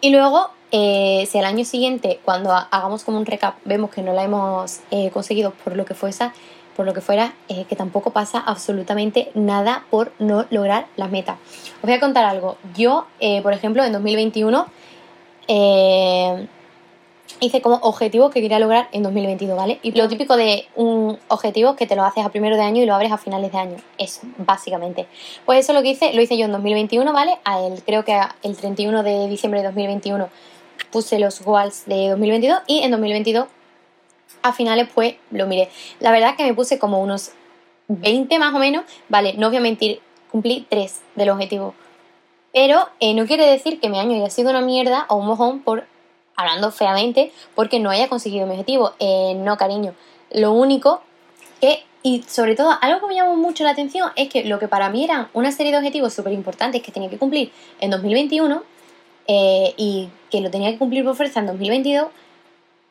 Y 0.00 0.10
luego, 0.10 0.50
eh, 0.70 1.26
si 1.28 1.38
al 1.38 1.46
año 1.46 1.64
siguiente, 1.64 2.20
cuando 2.24 2.52
hagamos 2.52 3.02
como 3.02 3.18
un 3.18 3.26
recap, 3.26 3.56
vemos 3.64 3.90
que 3.90 4.02
no 4.02 4.12
la 4.12 4.22
hemos 4.22 4.80
eh, 4.92 5.10
conseguido 5.10 5.50
por 5.50 5.76
lo 5.76 5.84
que 5.84 5.94
fuese, 5.94 6.30
por 6.76 6.86
lo 6.86 6.94
que 6.94 7.00
fuera, 7.00 7.34
eh, 7.48 7.64
que 7.68 7.76
tampoco 7.76 8.10
pasa 8.10 8.38
absolutamente 8.38 9.30
nada 9.34 9.84
por 9.90 10.12
no 10.18 10.46
lograr 10.50 10.86
las 10.96 11.10
metas. 11.10 11.36
Os 11.76 11.82
voy 11.82 11.92
a 11.92 12.00
contar 12.00 12.24
algo. 12.24 12.56
Yo, 12.76 13.06
eh, 13.20 13.42
por 13.42 13.52
ejemplo, 13.52 13.84
en 13.84 13.92
2021 13.92 14.66
eh, 15.48 16.46
hice 17.40 17.60
como 17.62 17.76
objetivo 17.76 18.30
que 18.30 18.40
quería 18.40 18.58
lograr 18.58 18.88
en 18.92 19.02
2022, 19.02 19.56
¿vale? 19.56 19.78
Y 19.82 19.92
lo 19.92 20.08
típico 20.08 20.36
de 20.36 20.66
un 20.76 21.18
objetivo 21.28 21.76
que 21.76 21.86
te 21.86 21.96
lo 21.96 22.04
haces 22.04 22.24
a 22.24 22.28
primero 22.30 22.56
de 22.56 22.62
año 22.62 22.82
y 22.82 22.86
lo 22.86 22.94
abres 22.94 23.12
a 23.12 23.18
finales 23.18 23.52
de 23.52 23.58
año. 23.58 23.76
Eso, 23.98 24.20
básicamente. 24.38 25.06
Pues 25.46 25.60
eso 25.60 25.72
lo 25.72 25.82
que 25.82 25.90
hice, 25.90 26.12
lo 26.12 26.22
hice 26.22 26.36
yo 26.36 26.44
en 26.44 26.52
2021, 26.52 27.12
¿vale? 27.12 27.38
el, 27.46 27.82
creo 27.82 28.04
que 28.04 28.20
el 28.42 28.56
31 28.56 29.02
de 29.02 29.28
diciembre 29.28 29.60
de 29.60 29.66
2021 29.66 30.28
puse 30.90 31.18
los 31.18 31.42
goals 31.42 31.84
de 31.86 32.08
2022 32.08 32.60
y 32.66 32.80
en 32.80 32.90
2022 32.90 33.46
a 34.42 34.52
finales 34.52 34.88
pues 34.94 35.16
lo 35.30 35.46
miré. 35.46 35.68
La 36.00 36.10
verdad 36.10 36.30
es 36.30 36.36
que 36.36 36.44
me 36.44 36.54
puse 36.54 36.78
como 36.78 37.00
unos 37.00 37.32
20 37.88 38.38
más 38.38 38.54
o 38.54 38.58
menos, 38.58 38.84
vale, 39.08 39.34
no 39.34 39.48
voy 39.48 39.56
a 39.56 39.60
mentir, 39.60 40.00
cumplí 40.30 40.66
3 40.68 41.00
del 41.16 41.30
objetivo. 41.30 41.74
Pero 42.52 42.88
eh, 43.00 43.14
no 43.14 43.26
quiere 43.26 43.46
decir 43.46 43.80
que 43.80 43.88
mi 43.88 43.98
año 43.98 44.16
haya 44.16 44.30
sido 44.30 44.50
una 44.50 44.60
mierda 44.60 45.06
o 45.08 45.16
un 45.16 45.26
mojón 45.26 45.60
por, 45.60 45.86
hablando 46.36 46.70
feamente, 46.70 47.32
porque 47.54 47.78
no 47.78 47.90
haya 47.90 48.08
conseguido 48.08 48.46
mi 48.46 48.52
objetivo. 48.52 48.92
Eh, 48.98 49.34
no, 49.36 49.56
cariño. 49.56 49.94
Lo 50.32 50.52
único 50.52 51.02
que, 51.60 51.84
y 52.02 52.22
sobre 52.22 52.56
todo 52.56 52.76
algo 52.80 53.00
que 53.00 53.06
me 53.06 53.14
llamó 53.14 53.36
mucho 53.36 53.64
la 53.64 53.70
atención, 53.70 54.10
es 54.16 54.28
que 54.28 54.44
lo 54.44 54.58
que 54.58 54.68
para 54.68 54.90
mí 54.90 55.04
eran 55.04 55.28
una 55.32 55.52
serie 55.52 55.72
de 55.72 55.78
objetivos 55.78 56.12
súper 56.12 56.32
importantes 56.32 56.82
que 56.82 56.92
tenía 56.92 57.10
que 57.10 57.18
cumplir 57.18 57.52
en 57.80 57.90
2021 57.90 58.62
eh, 59.28 59.74
y 59.76 60.08
que 60.30 60.40
lo 60.40 60.50
tenía 60.50 60.70
que 60.70 60.78
cumplir 60.78 61.04
por 61.04 61.14
fuerza 61.14 61.40
en 61.40 61.46
2022, 61.46 62.08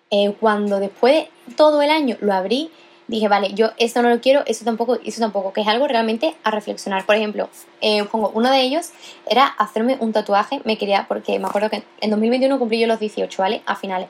eh, 0.10 0.34
cuando 0.39 0.80
después 0.80 1.28
de 1.48 1.56
todo 1.56 1.82
el 1.82 1.89
año 1.89 2.18
lo 2.20 2.34
abrí, 2.34 2.72
dije, 3.10 3.28
vale, 3.28 3.54
yo 3.54 3.72
esto 3.78 4.01
no 4.01 4.10
lo 4.10 4.22
quiero, 4.22 4.44
eso 4.46 4.63
tampoco, 4.63 5.00
eso 5.04 5.20
tampoco, 5.20 5.51
que 5.51 5.62
es 5.62 5.68
algo 5.68 5.88
realmente 5.88 6.36
a 6.44 6.51
reflexionar. 6.51 7.06
Por 7.06 7.16
ejemplo, 7.16 7.50
eh, 7.82 8.04
pongo, 8.06 8.32
uno 8.34 8.51
de 8.51 8.62
ellos 8.62 8.92
era 9.28 9.46
hacerme 9.46 9.98
un 10.00 10.13
tatuaje, 10.13 10.62
me 10.63 10.78
quería, 10.78 11.06
porque 11.08 11.39
me 11.39 11.48
acuerdo 11.48 11.70
que 11.70 11.84
en 12.01 12.10
2021 12.12 12.60
cumplí 12.60 12.80
yo 12.80 12.88
los 12.88 13.00
18, 13.00 13.42
¿vale? 13.42 13.62
A 13.66 13.75
finales. 13.75 14.10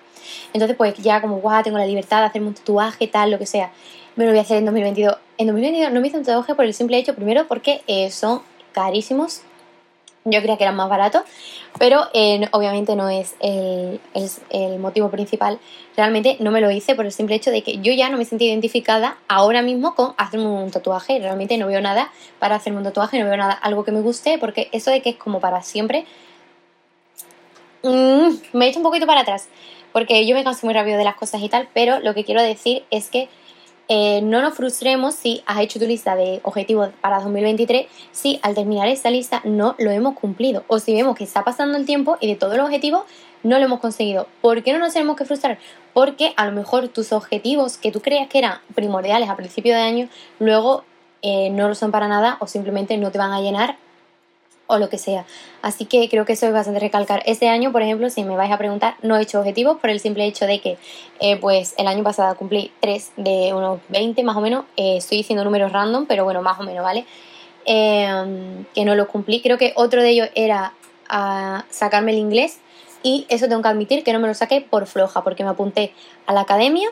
Entonces, 0.54 0.76
pues 0.76 0.96
ya 0.98 1.22
como, 1.22 1.38
guau, 1.38 1.64
tengo 1.64 1.78
la 1.78 1.86
libertad 1.86 2.20
de 2.20 2.26
hacerme 2.26 2.50
un 2.50 2.54
tatuaje, 2.54 3.08
tal, 3.08 3.32
lo 3.32 3.40
que 3.40 3.46
sea. 3.46 3.72
Me 4.16 4.26
lo 4.26 4.32
voy 4.32 4.40
a 4.40 4.42
hacer 4.42 4.58
en 4.58 4.66
2022. 4.66 5.16
En 5.38 5.48
2022 5.48 5.94
no 5.94 6.02
me 6.02 6.08
hice 6.08 6.18
un 6.18 6.26
tatuaje 6.26 6.54
por 6.54 6.66
el 6.66 6.74
simple 6.74 6.98
hecho, 6.98 7.16
primero, 7.16 7.48
porque 7.48 7.82
eh, 7.88 8.12
son 8.12 8.42
carísimos, 8.74 9.42
yo 10.32 10.42
creía 10.42 10.58
que 10.58 10.64
eran 10.64 10.76
más 10.76 10.90
baratos, 10.90 11.24
pero 11.78 12.08
eh, 12.14 12.48
obviamente 12.52 12.96
no 12.96 13.10
es 13.10 13.36
el, 13.40 14.00
el, 14.50 14.80
motivo 14.80 15.10
principal. 15.10 15.60
Realmente 15.96 16.38
no 16.40 16.52
me 16.52 16.62
lo 16.62 16.72
hice 16.72 16.96
por 16.96 17.06
el 17.06 17.12
simple 17.12 17.36
hecho 17.36 17.52
de 17.52 17.62
que 17.62 17.80
yo 17.80 17.94
ya 17.94 18.10
no 18.10 18.18
me 18.18 18.26
sentí 18.26 18.46
identificada 18.46 19.18
ahora 19.28 19.62
mismo 19.62 19.96
con 19.96 20.14
hacerme 20.18 20.48
un 20.48 20.72
tatuaje. 20.72 21.20
Realmente 21.20 21.58
no 21.58 21.68
veo 21.68 21.82
nada 21.82 22.12
para 22.40 22.56
hacerme 22.56 22.80
un 22.80 22.86
tatuaje, 22.86 23.20
no 23.20 23.26
veo 23.26 23.38
nada 23.38 23.54
algo 23.54 23.84
que 23.84 23.92
me 23.92 24.02
guste, 24.02 24.38
porque 24.38 24.70
eso 24.72 24.92
de 24.92 25.02
que 25.02 25.12
es 25.12 25.16
como 25.16 25.40
para 25.40 25.62
siempre, 25.62 26.06
mm, 27.84 28.30
me 28.54 28.66
he 28.66 28.70
hecho 28.70 28.80
un 28.80 28.84
poquito 28.84 29.06
para 29.06 29.22
atrás, 29.22 29.48
porque 29.94 30.26
yo 30.26 30.36
me 30.36 30.44
canso 30.44 30.66
muy 30.66 30.74
rápido 30.74 30.98
de 30.98 31.04
las 31.04 31.16
cosas 31.16 31.42
y 31.42 31.50
tal, 31.50 31.68
pero 31.74 32.00
lo 32.00 32.14
que 32.14 32.24
quiero 32.24 32.42
decir 32.42 32.84
es 32.92 33.10
que 33.10 33.30
eh, 33.92 34.22
no 34.22 34.44
nos 34.44 34.54
frustremos 34.54 35.16
si 35.16 35.42
has 35.48 35.62
hecho 35.62 35.80
tu 35.80 35.88
lista 35.88 36.16
de 36.16 36.42
objetivos 36.44 36.90
para 37.02 37.20
2023, 37.20 37.88
si 38.12 38.40
al 38.44 38.54
terminar 38.54 38.88
esta 38.88 39.10
lista 39.10 39.42
no 39.44 39.76
lo 39.80 39.90
hemos 39.90 40.14
cumplido, 40.14 40.64
o 40.68 40.78
si 40.78 40.94
vemos 40.94 41.18
que 41.18 41.24
está 41.24 41.44
pasando 41.44 41.76
el 41.76 41.88
tiempo 41.88 42.16
y 42.22 42.28
de 42.28 42.36
todos 42.36 42.56
los 42.56 42.68
objetivos 42.68 43.02
no 43.42 43.58
lo 43.58 43.66
hemos 43.66 43.80
conseguido. 43.80 44.28
¿Por 44.42 44.62
qué 44.62 44.74
no 44.74 44.80
nos 44.80 44.94
tenemos 44.94 45.16
que 45.16 45.26
frustrar? 45.26 45.58
Porque 45.94 46.34
a 46.38 46.46
lo 46.46 46.52
mejor 46.52 46.90
tus 46.90 47.12
objetivos 47.12 47.78
que 47.78 47.92
tú 47.92 48.00
creías 48.00 48.30
que 48.30 48.38
eran 48.38 48.60
primordiales 48.76 49.28
a 49.28 49.36
principio 49.36 49.74
de 49.74 49.82
año, 49.82 50.10
luego 50.38 50.84
eh, 51.24 51.50
no 51.50 51.68
lo 51.68 51.74
son 51.74 51.90
para 51.90 52.08
nada 52.08 52.38
o 52.42 52.46
simplemente 52.48 52.96
no 52.98 53.10
te 53.10 53.18
van 53.18 53.32
a 53.32 53.42
llenar 53.42 53.76
o 54.70 54.78
lo 54.78 54.88
que 54.88 55.00
sea. 55.00 55.26
Así 55.64 55.86
que 55.86 56.08
creo 56.10 56.26
que 56.26 56.34
eso 56.34 56.46
es 56.46 56.54
bastante 56.54 56.80
recalcar. 56.80 57.24
Este 57.26 57.50
año, 57.50 57.72
por 57.72 57.82
ejemplo, 57.82 58.10
si 58.12 58.24
me 58.24 58.36
vais 58.36 58.52
a 58.52 58.58
preguntar, 58.58 58.96
no 59.02 59.18
he 59.18 59.24
hecho 59.24 59.40
objetivos 59.40 59.80
por 59.80 59.90
el 59.90 60.00
simple 60.00 60.26
hecho 60.26 60.46
de 60.46 60.62
que, 60.62 60.78
eh, 61.20 61.38
pues, 61.38 61.74
el 61.78 61.88
año 61.88 62.04
pasado 62.04 62.36
cumplí 62.38 62.72
3 62.80 63.12
de 63.18 63.52
unos 63.52 63.80
20 63.90 64.24
más 64.24 64.38
o 64.38 64.42
menos. 64.42 64.66
Eh, 64.78 64.98
estoy 64.98 65.18
diciendo 65.18 65.44
números 65.44 65.72
random, 65.72 66.06
pero 66.06 66.24
bueno, 66.24 66.44
más 66.44 66.60
o 66.60 66.64
menos, 66.64 66.84
¿vale? 66.84 67.06
Em, 67.66 68.66
que 68.76 68.86
no 68.86 68.94
los 68.94 69.08
cumplí. 69.08 69.42
Creo 69.42 69.58
que 69.58 69.74
otro 69.76 70.04
de 70.04 70.10
ellos 70.12 70.30
era 70.36 70.74
a 71.10 71.66
sacarme 71.72 72.12
el 72.12 72.20
inglés 72.20 72.60
y 73.02 73.26
eso 73.30 73.48
tengo 73.48 73.64
que 73.64 73.70
admitir 73.70 74.04
que 74.04 74.14
no 74.14 74.20
me 74.20 74.28
lo 74.28 74.36
saqué 74.36 74.62
por 74.62 74.86
floja, 74.86 75.24
porque 75.24 75.44
me 75.44 75.50
apunté 75.50 75.94
a 76.28 76.34
la 76.34 76.42
academia 76.42 76.92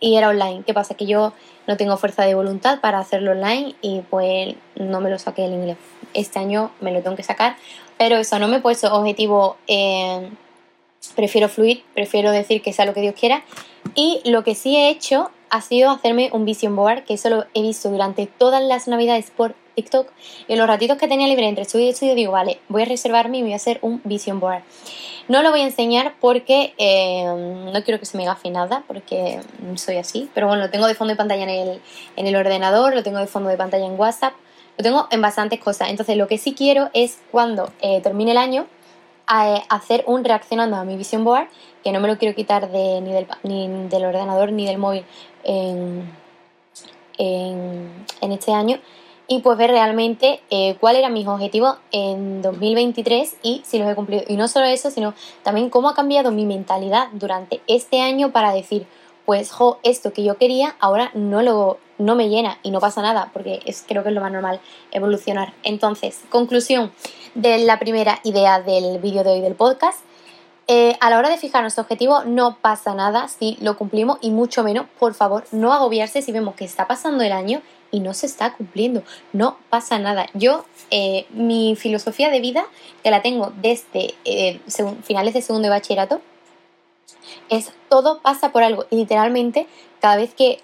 y 0.00 0.16
era 0.16 0.28
online. 0.28 0.62
¿Qué 0.66 0.74
pasa? 0.74 0.94
Que 0.94 1.06
yo 1.06 1.32
no 1.66 1.76
tengo 1.76 1.96
fuerza 1.96 2.24
de 2.24 2.34
voluntad 2.34 2.80
para 2.80 2.98
hacerlo 2.98 3.32
online 3.32 3.74
y 3.80 4.02
pues 4.10 4.54
no 4.76 5.00
me 5.00 5.10
lo 5.10 5.18
saqué 5.18 5.44
el 5.44 5.52
inglés. 5.52 5.76
Este 6.14 6.38
año 6.38 6.70
me 6.80 6.92
lo 6.92 7.02
tengo 7.02 7.16
que 7.16 7.22
sacar, 7.22 7.56
pero 7.98 8.16
eso 8.16 8.38
no 8.38 8.48
me 8.48 8.58
he 8.58 8.60
puesto 8.60 8.94
objetivo. 8.94 9.56
Eh, 9.66 10.30
prefiero 11.14 11.48
fluir, 11.48 11.84
prefiero 11.94 12.30
decir 12.30 12.62
que 12.62 12.72
sea 12.72 12.84
lo 12.84 12.94
que 12.94 13.00
Dios 13.00 13.14
quiera. 13.18 13.44
Y 13.94 14.20
lo 14.24 14.44
que 14.44 14.54
sí 14.54 14.76
he 14.76 14.90
hecho 14.90 15.30
ha 15.50 15.60
sido 15.60 15.90
hacerme 15.90 16.30
un 16.32 16.44
vision 16.44 16.74
board, 16.74 17.04
que 17.04 17.14
eso 17.14 17.30
lo 17.30 17.46
he 17.54 17.62
visto 17.62 17.90
durante 17.90 18.26
todas 18.26 18.62
las 18.62 18.88
navidades 18.88 19.30
por 19.30 19.54
TikTok. 19.76 20.10
Y 20.48 20.54
en 20.54 20.58
los 20.58 20.66
ratitos 20.66 20.98
que 20.98 21.06
tenía 21.06 21.28
libre 21.28 21.46
entre 21.46 21.62
estudio 21.62 21.86
y 21.86 21.90
estudio 21.90 22.16
digo, 22.16 22.32
vale, 22.32 22.58
voy 22.68 22.82
a 22.82 22.84
reservarme 22.86 23.38
y 23.38 23.42
voy 23.42 23.52
a 23.52 23.56
hacer 23.56 23.78
un 23.82 24.00
vision 24.02 24.40
board. 24.40 24.62
No 25.28 25.42
lo 25.42 25.50
voy 25.50 25.60
a 25.60 25.64
enseñar 25.64 26.14
porque 26.20 26.74
eh, 26.78 27.24
no 27.24 27.84
quiero 27.84 28.00
que 28.00 28.06
se 28.06 28.16
me 28.16 28.24
gafe 28.24 28.50
nada, 28.50 28.84
porque 28.88 29.40
soy 29.76 29.96
así. 29.96 30.28
Pero 30.34 30.48
bueno, 30.48 30.62
lo 30.62 30.70
tengo 30.70 30.86
de 30.86 30.94
fondo 30.94 31.12
de 31.12 31.16
pantalla 31.16 31.44
en 31.44 31.50
el, 31.50 31.80
en 32.16 32.26
el 32.26 32.34
ordenador, 32.34 32.94
lo 32.94 33.02
tengo 33.02 33.18
de 33.18 33.26
fondo 33.26 33.48
de 33.48 33.56
pantalla 33.56 33.86
en 33.86 33.98
WhatsApp, 33.98 34.34
lo 34.78 34.82
tengo 34.82 35.08
en 35.10 35.20
bastantes 35.20 35.60
cosas. 35.60 35.90
Entonces 35.90 36.16
lo 36.16 36.26
que 36.26 36.38
sí 36.38 36.54
quiero 36.54 36.90
es 36.94 37.18
cuando 37.30 37.70
eh, 37.80 38.00
termine 38.00 38.32
el 38.32 38.38
año 38.38 38.66
hacer 39.26 40.04
un 40.06 40.24
reaccionando 40.24 40.76
a 40.76 40.84
mi 40.84 40.96
vision 40.96 41.24
board, 41.24 41.48
que 41.82 41.90
no 41.90 41.98
me 41.98 42.06
lo 42.06 42.16
quiero 42.16 42.36
quitar 42.36 42.70
de, 42.70 43.00
ni, 43.00 43.12
del, 43.12 43.26
ni 43.42 43.88
del 43.88 44.04
ordenador 44.04 44.52
ni 44.52 44.66
del 44.66 44.78
móvil 44.78 45.04
en, 45.42 46.08
en, 47.18 47.90
en 48.20 48.32
este 48.32 48.52
año 48.52 48.78
y 49.28 49.40
pues 49.40 49.58
ver 49.58 49.70
realmente 49.70 50.40
eh, 50.50 50.76
cuáles 50.78 51.00
eran 51.00 51.12
mis 51.12 51.26
objetivos 51.26 51.76
en 51.90 52.42
2023 52.42 53.36
y 53.42 53.62
si 53.64 53.78
los 53.78 53.90
he 53.90 53.94
cumplido. 53.94 54.22
Y 54.28 54.36
no 54.36 54.48
solo 54.48 54.66
eso, 54.66 54.90
sino 54.90 55.14
también 55.42 55.70
cómo 55.70 55.88
ha 55.88 55.94
cambiado 55.94 56.30
mi 56.30 56.46
mentalidad 56.46 57.08
durante 57.12 57.60
este 57.66 58.00
año 58.00 58.30
para 58.30 58.52
decir, 58.52 58.86
pues, 59.24 59.50
jo, 59.50 59.78
esto 59.82 60.12
que 60.12 60.22
yo 60.22 60.36
quería 60.36 60.76
ahora 60.78 61.10
no, 61.14 61.42
lo, 61.42 61.78
no 61.98 62.14
me 62.14 62.28
llena 62.28 62.58
y 62.62 62.70
no 62.70 62.78
pasa 62.78 63.02
nada, 63.02 63.30
porque 63.32 63.60
es, 63.66 63.84
creo 63.86 64.02
que 64.04 64.10
es 64.10 64.14
lo 64.14 64.20
más 64.20 64.32
normal 64.32 64.60
evolucionar. 64.92 65.52
Entonces, 65.64 66.22
conclusión 66.30 66.92
de 67.34 67.58
la 67.58 67.78
primera 67.78 68.20
idea 68.22 68.60
del 68.60 68.98
vídeo 68.98 69.24
de 69.24 69.30
hoy 69.30 69.40
del 69.40 69.54
podcast. 69.54 69.98
Eh, 70.68 70.96
a 71.00 71.10
la 71.10 71.18
hora 71.18 71.28
de 71.28 71.36
fijar 71.36 71.62
nuestro 71.62 71.82
objetivo 71.82 72.24
no 72.24 72.56
pasa 72.60 72.92
nada 72.92 73.28
si 73.28 73.56
lo 73.60 73.76
cumplimos 73.76 74.18
y 74.20 74.30
mucho 74.30 74.64
menos, 74.64 74.86
por 74.98 75.14
favor, 75.14 75.44
no 75.52 75.72
agobiarse 75.72 76.22
si 76.22 76.32
vemos 76.32 76.56
que 76.56 76.64
está 76.64 76.88
pasando 76.88 77.22
el 77.22 77.30
año 77.30 77.62
y 77.96 78.00
no 78.00 78.12
se 78.12 78.26
está 78.26 78.52
cumpliendo. 78.52 79.02
No 79.32 79.56
pasa 79.70 79.98
nada. 79.98 80.26
Yo, 80.34 80.66
eh, 80.90 81.24
mi 81.30 81.76
filosofía 81.76 82.28
de 82.28 82.40
vida, 82.40 82.66
que 83.02 83.10
la 83.10 83.22
tengo 83.22 83.54
desde 83.62 84.14
eh, 84.26 84.60
finales 85.02 85.32
de 85.32 85.40
segundo 85.40 85.64
de 85.64 85.70
bachillerato, 85.70 86.20
es 87.48 87.72
todo 87.88 88.20
pasa 88.20 88.52
por 88.52 88.62
algo. 88.62 88.84
Y 88.90 88.96
literalmente, 88.96 89.66
cada 89.98 90.16
vez 90.16 90.34
que 90.34 90.60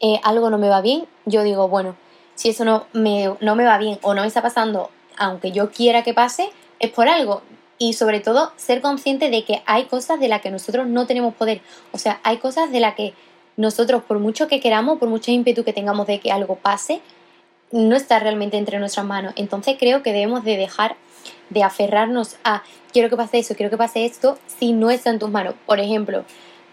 eh, 0.00 0.20
algo 0.22 0.48
no 0.48 0.56
me 0.56 0.70
va 0.70 0.80
bien, 0.80 1.04
yo 1.26 1.42
digo, 1.42 1.68
bueno, 1.68 1.96
si 2.34 2.48
eso 2.48 2.64
no 2.64 2.86
me, 2.94 3.30
no 3.40 3.56
me 3.56 3.64
va 3.64 3.76
bien 3.76 3.98
o 4.00 4.14
no 4.14 4.22
me 4.22 4.28
está 4.28 4.40
pasando, 4.40 4.88
aunque 5.18 5.52
yo 5.52 5.70
quiera 5.72 6.02
que 6.02 6.14
pase, 6.14 6.48
es 6.78 6.90
por 6.90 7.10
algo. 7.10 7.42
Y 7.76 7.92
sobre 7.92 8.20
todo, 8.20 8.52
ser 8.56 8.80
consciente 8.80 9.28
de 9.28 9.44
que 9.44 9.62
hay 9.66 9.84
cosas 9.84 10.18
de 10.18 10.28
las 10.28 10.40
que 10.40 10.50
nosotros 10.50 10.86
no 10.86 11.06
tenemos 11.06 11.34
poder. 11.34 11.60
O 11.92 11.98
sea, 11.98 12.20
hay 12.22 12.38
cosas 12.38 12.72
de 12.72 12.80
las 12.80 12.94
que 12.94 13.12
nosotros, 13.60 14.02
por 14.02 14.18
mucho 14.18 14.48
que 14.48 14.58
queramos, 14.58 14.98
por 14.98 15.08
mucho 15.08 15.30
ímpetu 15.30 15.64
que 15.64 15.72
tengamos 15.72 16.06
de 16.06 16.18
que 16.18 16.32
algo 16.32 16.56
pase, 16.56 17.00
no 17.70 17.94
está 17.94 18.18
realmente 18.18 18.56
entre 18.56 18.78
nuestras 18.78 19.04
manos. 19.04 19.34
Entonces 19.36 19.76
creo 19.78 20.02
que 20.02 20.12
debemos 20.12 20.44
de 20.44 20.56
dejar 20.56 20.96
de 21.50 21.62
aferrarnos 21.62 22.36
a 22.42 22.62
quiero 22.92 23.10
que 23.10 23.16
pase 23.16 23.38
eso, 23.38 23.54
quiero 23.54 23.70
que 23.70 23.76
pase 23.76 24.06
esto, 24.06 24.38
si 24.46 24.72
no 24.72 24.90
está 24.90 25.10
en 25.10 25.18
tus 25.18 25.30
manos. 25.30 25.54
Por 25.66 25.78
ejemplo, 25.78 26.24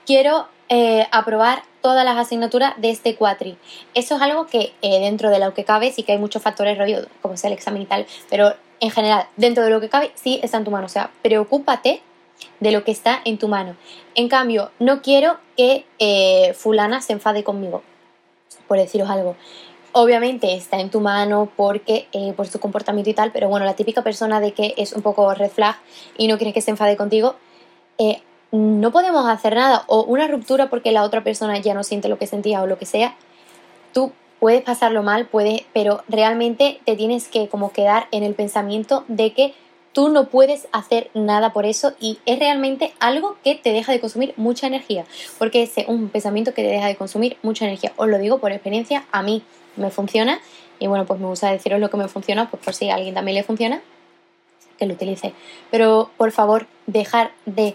quiero 0.05 0.47
eh, 0.69 1.05
aprobar 1.11 1.63
todas 1.81 2.05
las 2.05 2.17
asignaturas 2.17 2.73
de 2.77 2.89
este 2.89 3.15
cuatri. 3.15 3.57
Eso 3.93 4.15
es 4.15 4.21
algo 4.21 4.47
que 4.47 4.73
eh, 4.81 4.99
dentro 4.99 5.29
de 5.29 5.39
lo 5.39 5.53
que 5.53 5.65
cabe 5.65 5.91
sí 5.91 6.03
que 6.03 6.13
hay 6.13 6.17
muchos 6.17 6.41
factores 6.41 6.77
rollo, 6.77 7.05
como 7.21 7.35
sea 7.35 7.49
el 7.49 7.53
examen 7.53 7.81
y 7.81 7.85
tal, 7.85 8.07
pero 8.29 8.53
en 8.79 8.91
general, 8.91 9.27
dentro 9.35 9.63
de 9.63 9.71
lo 9.71 9.81
que 9.81 9.89
cabe 9.89 10.11
sí 10.15 10.39
está 10.41 10.57
en 10.57 10.63
tu 10.63 10.71
mano. 10.71 10.85
O 10.85 10.89
sea, 10.89 11.11
preocúpate 11.21 12.01
de 12.59 12.71
lo 12.71 12.83
que 12.83 12.91
está 12.91 13.21
en 13.25 13.37
tu 13.37 13.47
mano. 13.47 13.75
En 14.15 14.29
cambio, 14.29 14.71
no 14.79 15.01
quiero 15.01 15.37
que 15.55 15.85
eh, 15.99 16.53
fulana 16.53 17.01
se 17.01 17.13
enfade 17.13 17.43
conmigo, 17.43 17.83
por 18.67 18.77
deciros 18.77 19.09
algo. 19.09 19.35
Obviamente 19.93 20.55
está 20.55 20.79
en 20.79 20.89
tu 20.89 20.99
mano 20.99 21.49
porque 21.55 22.07
eh, 22.11 22.33
por 22.33 22.47
su 22.47 22.59
comportamiento 22.59 23.09
y 23.09 23.13
tal, 23.13 23.31
pero 23.31 23.49
bueno, 23.49 23.65
la 23.65 23.75
típica 23.75 24.03
persona 24.03 24.39
de 24.39 24.53
que 24.53 24.73
es 24.77 24.93
un 24.93 25.01
poco 25.01 25.33
red 25.33 25.49
flag 25.49 25.77
y 26.17 26.27
no 26.27 26.37
quieres 26.37 26.53
que 26.53 26.61
se 26.61 26.71
enfade 26.71 26.97
contigo, 26.97 27.35
eh, 27.97 28.21
no 28.51 28.91
podemos 28.91 29.27
hacer 29.27 29.55
nada. 29.55 29.83
O 29.87 30.03
una 30.03 30.27
ruptura 30.27 30.69
porque 30.69 30.91
la 30.91 31.03
otra 31.03 31.23
persona 31.23 31.57
ya 31.59 31.73
no 31.73 31.83
siente 31.83 32.09
lo 32.09 32.17
que 32.17 32.27
sentía 32.27 32.61
o 32.61 32.67
lo 32.67 32.77
que 32.77 32.85
sea. 32.85 33.15
Tú 33.93 34.11
puedes 34.39 34.61
pasarlo 34.61 35.03
mal, 35.03 35.25
puedes, 35.25 35.63
pero 35.73 36.03
realmente 36.07 36.79
te 36.85 36.95
tienes 36.95 37.27
que 37.27 37.47
como 37.49 37.71
quedar 37.71 38.07
en 38.11 38.23
el 38.23 38.35
pensamiento 38.35 39.03
de 39.07 39.33
que 39.33 39.53
tú 39.97 40.09
no 40.09 40.25
puedes 40.25 40.67
hacer 40.73 41.09
nada 41.15 41.53
por 41.53 41.65
eso 41.65 41.93
y 41.99 42.19
es 42.27 42.37
realmente 42.37 42.93
algo 42.99 43.35
que 43.43 43.55
te 43.55 43.71
deja 43.71 43.91
de 43.91 43.99
consumir 43.99 44.35
mucha 44.37 44.67
energía, 44.67 45.05
porque 45.39 45.63
es 45.63 45.71
un 45.87 46.09
pensamiento 46.09 46.53
que 46.53 46.61
te 46.61 46.67
deja 46.67 46.85
de 46.85 46.95
consumir 46.95 47.37
mucha 47.41 47.65
energía. 47.65 47.93
Os 47.95 48.07
lo 48.07 48.19
digo 48.19 48.37
por 48.37 48.51
experiencia, 48.51 49.05
a 49.11 49.23
mí 49.23 49.41
me 49.75 49.89
funciona 49.89 50.39
y 50.77 50.85
bueno, 50.85 51.07
pues 51.07 51.19
me 51.19 51.25
gusta 51.25 51.51
deciros 51.51 51.79
lo 51.79 51.89
que 51.89 51.97
me 51.97 52.07
funciona, 52.09 52.47
pues 52.47 52.61
por 52.63 52.75
si 52.75 52.91
a 52.91 52.93
alguien 52.93 53.15
también 53.15 53.33
le 53.33 53.41
funciona, 53.41 53.81
que 54.77 54.85
lo 54.85 54.93
utilice. 54.93 55.33
Pero 55.71 56.11
por 56.15 56.31
favor, 56.31 56.67
dejar 56.85 57.31
de 57.47 57.73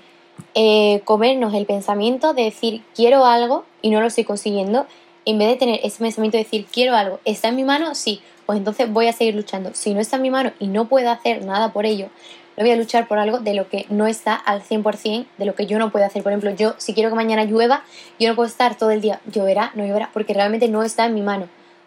eh, 0.54 1.00
comernos 1.04 1.54
el 1.54 1.66
pensamiento 1.66 2.34
de 2.34 2.44
decir 2.44 2.82
quiero 2.94 3.26
algo 3.26 3.64
y 3.80 3.90
no 3.90 4.00
lo 4.00 4.06
estoy 4.06 4.22
consiguiendo, 4.22 4.86
en 5.24 5.38
vez 5.38 5.48
de 5.48 5.56
tener 5.56 5.80
ese 5.82 5.98
pensamiento 5.98 6.36
de 6.36 6.44
decir 6.44 6.66
quiero 6.72 6.94
algo, 6.94 7.18
está 7.24 7.48
en 7.48 7.56
mi 7.56 7.64
mano, 7.64 7.96
sí, 7.96 8.20
pues 8.46 8.58
entonces 8.58 8.92
voy 8.92 9.08
a 9.08 9.12
seguir 9.12 9.34
luchando. 9.34 9.70
Si 9.74 9.94
no 9.94 10.00
está 10.00 10.16
en 10.16 10.22
mi 10.22 10.30
mano 10.30 10.52
y 10.58 10.68
no 10.68 10.88
puedo 10.88 11.10
hacer 11.10 11.44
nada 11.44 11.72
por 11.72 11.86
ello, 11.86 12.08
no 12.56 12.64
voy 12.64 12.72
a 12.72 12.76
luchar 12.76 13.08
por 13.08 13.18
algo 13.18 13.38
de 13.38 13.54
lo 13.54 13.68
que 13.68 13.86
no 13.88 14.06
está 14.06 14.34
al 14.34 14.62
100%, 14.62 15.26
de 15.38 15.44
lo 15.44 15.54
que 15.54 15.66
yo 15.66 15.78
no 15.78 15.90
puedo 15.90 16.04
hacer. 16.04 16.22
Por 16.22 16.32
ejemplo, 16.32 16.50
yo 16.50 16.74
si 16.78 16.94
quiero 16.94 17.08
que 17.08 17.16
mañana 17.16 17.44
llueva, 17.44 17.84
yo 18.18 18.28
no 18.28 18.36
puedo 18.36 18.48
estar 18.48 18.76
todo 18.76 18.90
el 18.90 19.00
día, 19.00 19.20
lloverá, 19.30 19.72
no 19.74 19.86
lloverá, 19.86 20.10
porque 20.12 20.34
realmente 20.34 20.68
no 20.68 20.82
está 20.82 21.06
en 21.06 21.14
mi 21.14 21.22
mano. 21.22 21.44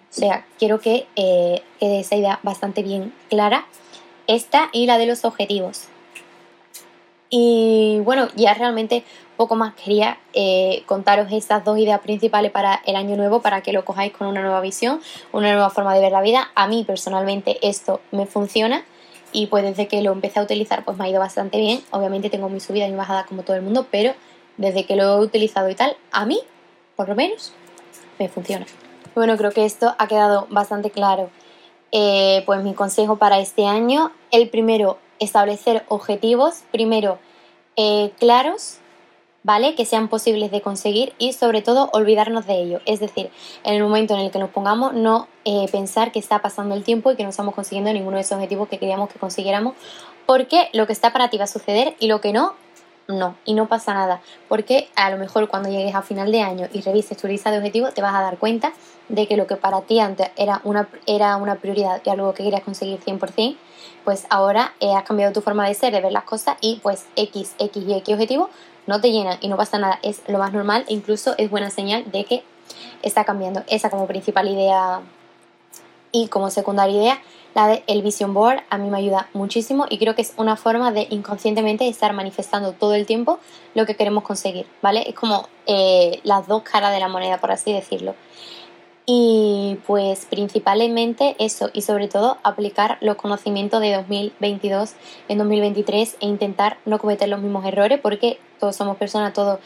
O 0.09 0.17
sea, 0.17 0.45
quiero 0.57 0.79
que 0.79 1.07
eh, 1.15 1.61
quede 1.79 1.99
esa 1.99 2.15
idea 2.15 2.39
bastante 2.41 2.83
bien 2.83 3.13
clara. 3.29 3.65
Esta 4.27 4.69
y 4.71 4.85
la 4.87 4.97
de 4.97 5.05
los 5.05 5.23
objetivos. 5.23 5.87
Y 7.29 7.99
bueno, 8.03 8.29
ya 8.35 8.53
realmente 8.53 9.03
poco 9.35 9.55
más 9.55 9.73
quería 9.75 10.17
eh, 10.33 10.83
contaros 10.85 11.31
estas 11.31 11.65
dos 11.65 11.77
ideas 11.77 11.99
principales 11.99 12.51
para 12.51 12.81
el 12.85 12.95
año 12.95 13.17
nuevo 13.17 13.41
para 13.41 13.61
que 13.61 13.73
lo 13.73 13.83
cojáis 13.83 14.13
con 14.13 14.27
una 14.27 14.41
nueva 14.41 14.61
visión, 14.61 15.01
una 15.33 15.51
nueva 15.51 15.69
forma 15.69 15.93
de 15.93 16.01
ver 16.01 16.11
la 16.11 16.21
vida. 16.21 16.51
A 16.55 16.67
mí 16.67 16.83
personalmente 16.85 17.57
esto 17.67 17.99
me 18.11 18.25
funciona 18.25 18.83
y 19.31 19.47
pues 19.47 19.63
desde 19.63 19.87
que 19.87 20.01
lo 20.01 20.11
empecé 20.13 20.39
a 20.39 20.43
utilizar 20.43 20.85
pues 20.85 20.97
me 20.97 21.05
ha 21.05 21.09
ido 21.09 21.19
bastante 21.19 21.59
bien. 21.59 21.81
Obviamente 21.91 22.29
tengo 22.29 22.47
mi 22.47 22.59
subida 22.59 22.87
y 22.87 22.91
mi 22.91 22.97
bajada 22.97 23.25
como 23.25 23.43
todo 23.43 23.55
el 23.55 23.63
mundo, 23.63 23.87
pero 23.91 24.13
desde 24.57 24.85
que 24.85 24.95
lo 24.95 25.03
he 25.03 25.19
utilizado 25.19 25.69
y 25.69 25.75
tal, 25.75 25.97
a 26.11 26.25
mí, 26.25 26.39
por 26.95 27.09
lo 27.09 27.15
menos, 27.15 27.53
me 28.19 28.29
funciona. 28.29 28.65
Bueno, 29.13 29.35
creo 29.37 29.51
que 29.51 29.65
esto 29.65 29.95
ha 29.97 30.07
quedado 30.07 30.47
bastante 30.49 30.91
claro. 30.91 31.29
Eh, 31.91 32.43
pues 32.45 32.63
mi 32.63 32.73
consejo 32.73 33.17
para 33.17 33.39
este 33.39 33.65
año, 33.65 34.11
el 34.31 34.49
primero, 34.49 34.97
establecer 35.19 35.85
objetivos, 35.87 36.63
primero, 36.71 37.19
eh, 37.75 38.11
claros 38.19 38.79
¿vale? 39.45 39.75
Que 39.75 39.85
sean 39.85 40.07
posibles 40.07 40.49
de 40.49 40.61
conseguir 40.61 41.13
y 41.19 41.33
sobre 41.33 41.61
todo 41.61 41.91
olvidarnos 41.93 42.47
de 42.47 42.55
ello. 42.63 42.81
Es 42.87 42.99
decir, 42.99 43.29
en 43.63 43.75
el 43.75 43.83
momento 43.83 44.15
en 44.15 44.21
el 44.21 44.31
que 44.31 44.39
nos 44.39 44.49
pongamos, 44.49 44.93
no 44.93 45.27
eh, 45.45 45.67
pensar 45.71 46.11
que 46.11 46.17
está 46.17 46.41
pasando 46.41 46.73
el 46.73 46.83
tiempo 46.83 47.11
y 47.11 47.15
que 47.15 47.21
no 47.21 47.29
estamos 47.29 47.53
consiguiendo 47.53 47.93
ninguno 47.93 48.17
de 48.17 48.21
esos 48.21 48.33
objetivos 48.33 48.67
que 48.67 48.79
queríamos 48.79 49.07
que 49.07 49.19
consiguiéramos 49.19 49.75
Porque 50.25 50.69
lo 50.73 50.87
que 50.87 50.93
está 50.93 51.13
para 51.13 51.29
ti 51.29 51.37
va 51.37 51.43
a 51.43 51.47
suceder 51.47 51.95
y 51.99 52.07
lo 52.07 52.21
que 52.21 52.33
no, 52.33 52.55
no. 53.07 53.35
Y 53.45 53.53
no 53.53 53.67
pasa 53.67 53.93
nada. 53.93 54.21
Porque 54.47 54.89
a 54.95 55.09
lo 55.09 55.17
mejor 55.17 55.47
cuando 55.47 55.69
llegues 55.69 55.95
a 55.95 56.01
final 56.01 56.31
de 56.31 56.41
año 56.41 56.67
y 56.73 56.81
revises 56.81 57.17
tu 57.17 57.27
lista 57.27 57.51
de 57.51 57.57
objetivos, 57.57 57.93
te 57.93 58.01
vas 58.01 58.15
a 58.15 58.21
dar 58.21 58.37
cuenta 58.37 58.73
de 59.09 59.27
que 59.27 59.37
lo 59.37 59.47
que 59.47 59.55
para 59.55 59.81
ti 59.81 59.99
antes 59.99 60.29
era 60.35 60.61
una, 60.63 60.87
era 61.05 61.37
una 61.37 61.55
prioridad 61.55 62.01
y 62.03 62.09
algo 62.09 62.33
que 62.33 62.43
querías 62.43 62.63
conseguir 62.63 62.99
100%, 62.99 63.57
pues 64.03 64.25
ahora 64.29 64.73
eh, 64.79 64.93
has 64.95 65.03
cambiado 65.03 65.33
tu 65.33 65.41
forma 65.41 65.67
de 65.67 65.73
ser, 65.75 65.93
de 65.93 66.01
ver 66.01 66.11
las 66.11 66.23
cosas 66.23 66.57
y 66.61 66.79
pues 66.81 67.05
X, 67.15 67.55
X 67.59 67.83
y 67.87 67.93
X 67.93 68.13
objetivos 68.15 68.49
no 68.87 69.01
te 69.01 69.11
llenan 69.11 69.37
y 69.41 69.47
no 69.47 69.57
pasa 69.57 69.77
nada, 69.77 69.99
es 70.03 70.21
lo 70.27 70.39
más 70.39 70.53
normal 70.53 70.85
e 70.87 70.93
incluso 70.93 71.35
es 71.37 71.49
buena 71.49 71.69
señal 71.69 72.09
de 72.11 72.25
que 72.25 72.43
está 73.01 73.23
cambiando. 73.25 73.63
Esa 73.67 73.89
como 73.89 74.07
principal 74.07 74.47
idea 74.47 75.01
y 76.11 76.27
como 76.27 76.49
secundaria 76.49 76.95
idea, 76.95 77.21
la 77.55 77.67
de 77.67 77.83
el 77.87 78.03
vision 78.03 78.33
board 78.33 78.59
a 78.69 78.77
mí 78.77 78.89
me 78.89 78.97
ayuda 78.97 79.29
muchísimo 79.33 79.85
y 79.89 79.97
creo 79.97 80.13
que 80.13 80.21
es 80.21 80.33
una 80.37 80.57
forma 80.57 80.91
de 80.91 81.07
inconscientemente 81.09 81.87
estar 81.87 82.13
manifestando 82.13 82.73
todo 82.73 82.93
el 82.93 83.05
tiempo 83.05 83.39
lo 83.73 83.85
que 83.85 83.95
queremos 83.95 84.23
conseguir, 84.23 84.67
¿vale? 84.81 85.09
Es 85.09 85.15
como 85.15 85.47
eh, 85.65 86.19
las 86.23 86.47
dos 86.47 86.63
caras 86.63 86.93
de 86.93 86.99
la 86.99 87.07
moneda, 87.07 87.39
por 87.39 87.51
así 87.51 87.73
decirlo. 87.73 88.13
Y 89.07 89.77
pues 89.87 90.25
principalmente 90.25 91.35
eso 91.39 91.69
y 91.71 91.81
sobre 91.81 92.07
todo 92.07 92.39
aplicar 92.43 92.97
los 93.01 93.15
conocimientos 93.15 93.79
de 93.79 93.93
2022 93.93 94.93
en 95.29 95.37
2023 95.37 96.17
e 96.19 96.25
intentar 96.25 96.77
no 96.85 96.99
cometer 96.99 97.29
los 97.29 97.39
mismos 97.39 97.65
errores 97.65 97.99
porque 98.01 98.39
todos 98.59 98.75
somos 98.75 98.97
personas, 98.97 99.31
todos 99.31 99.59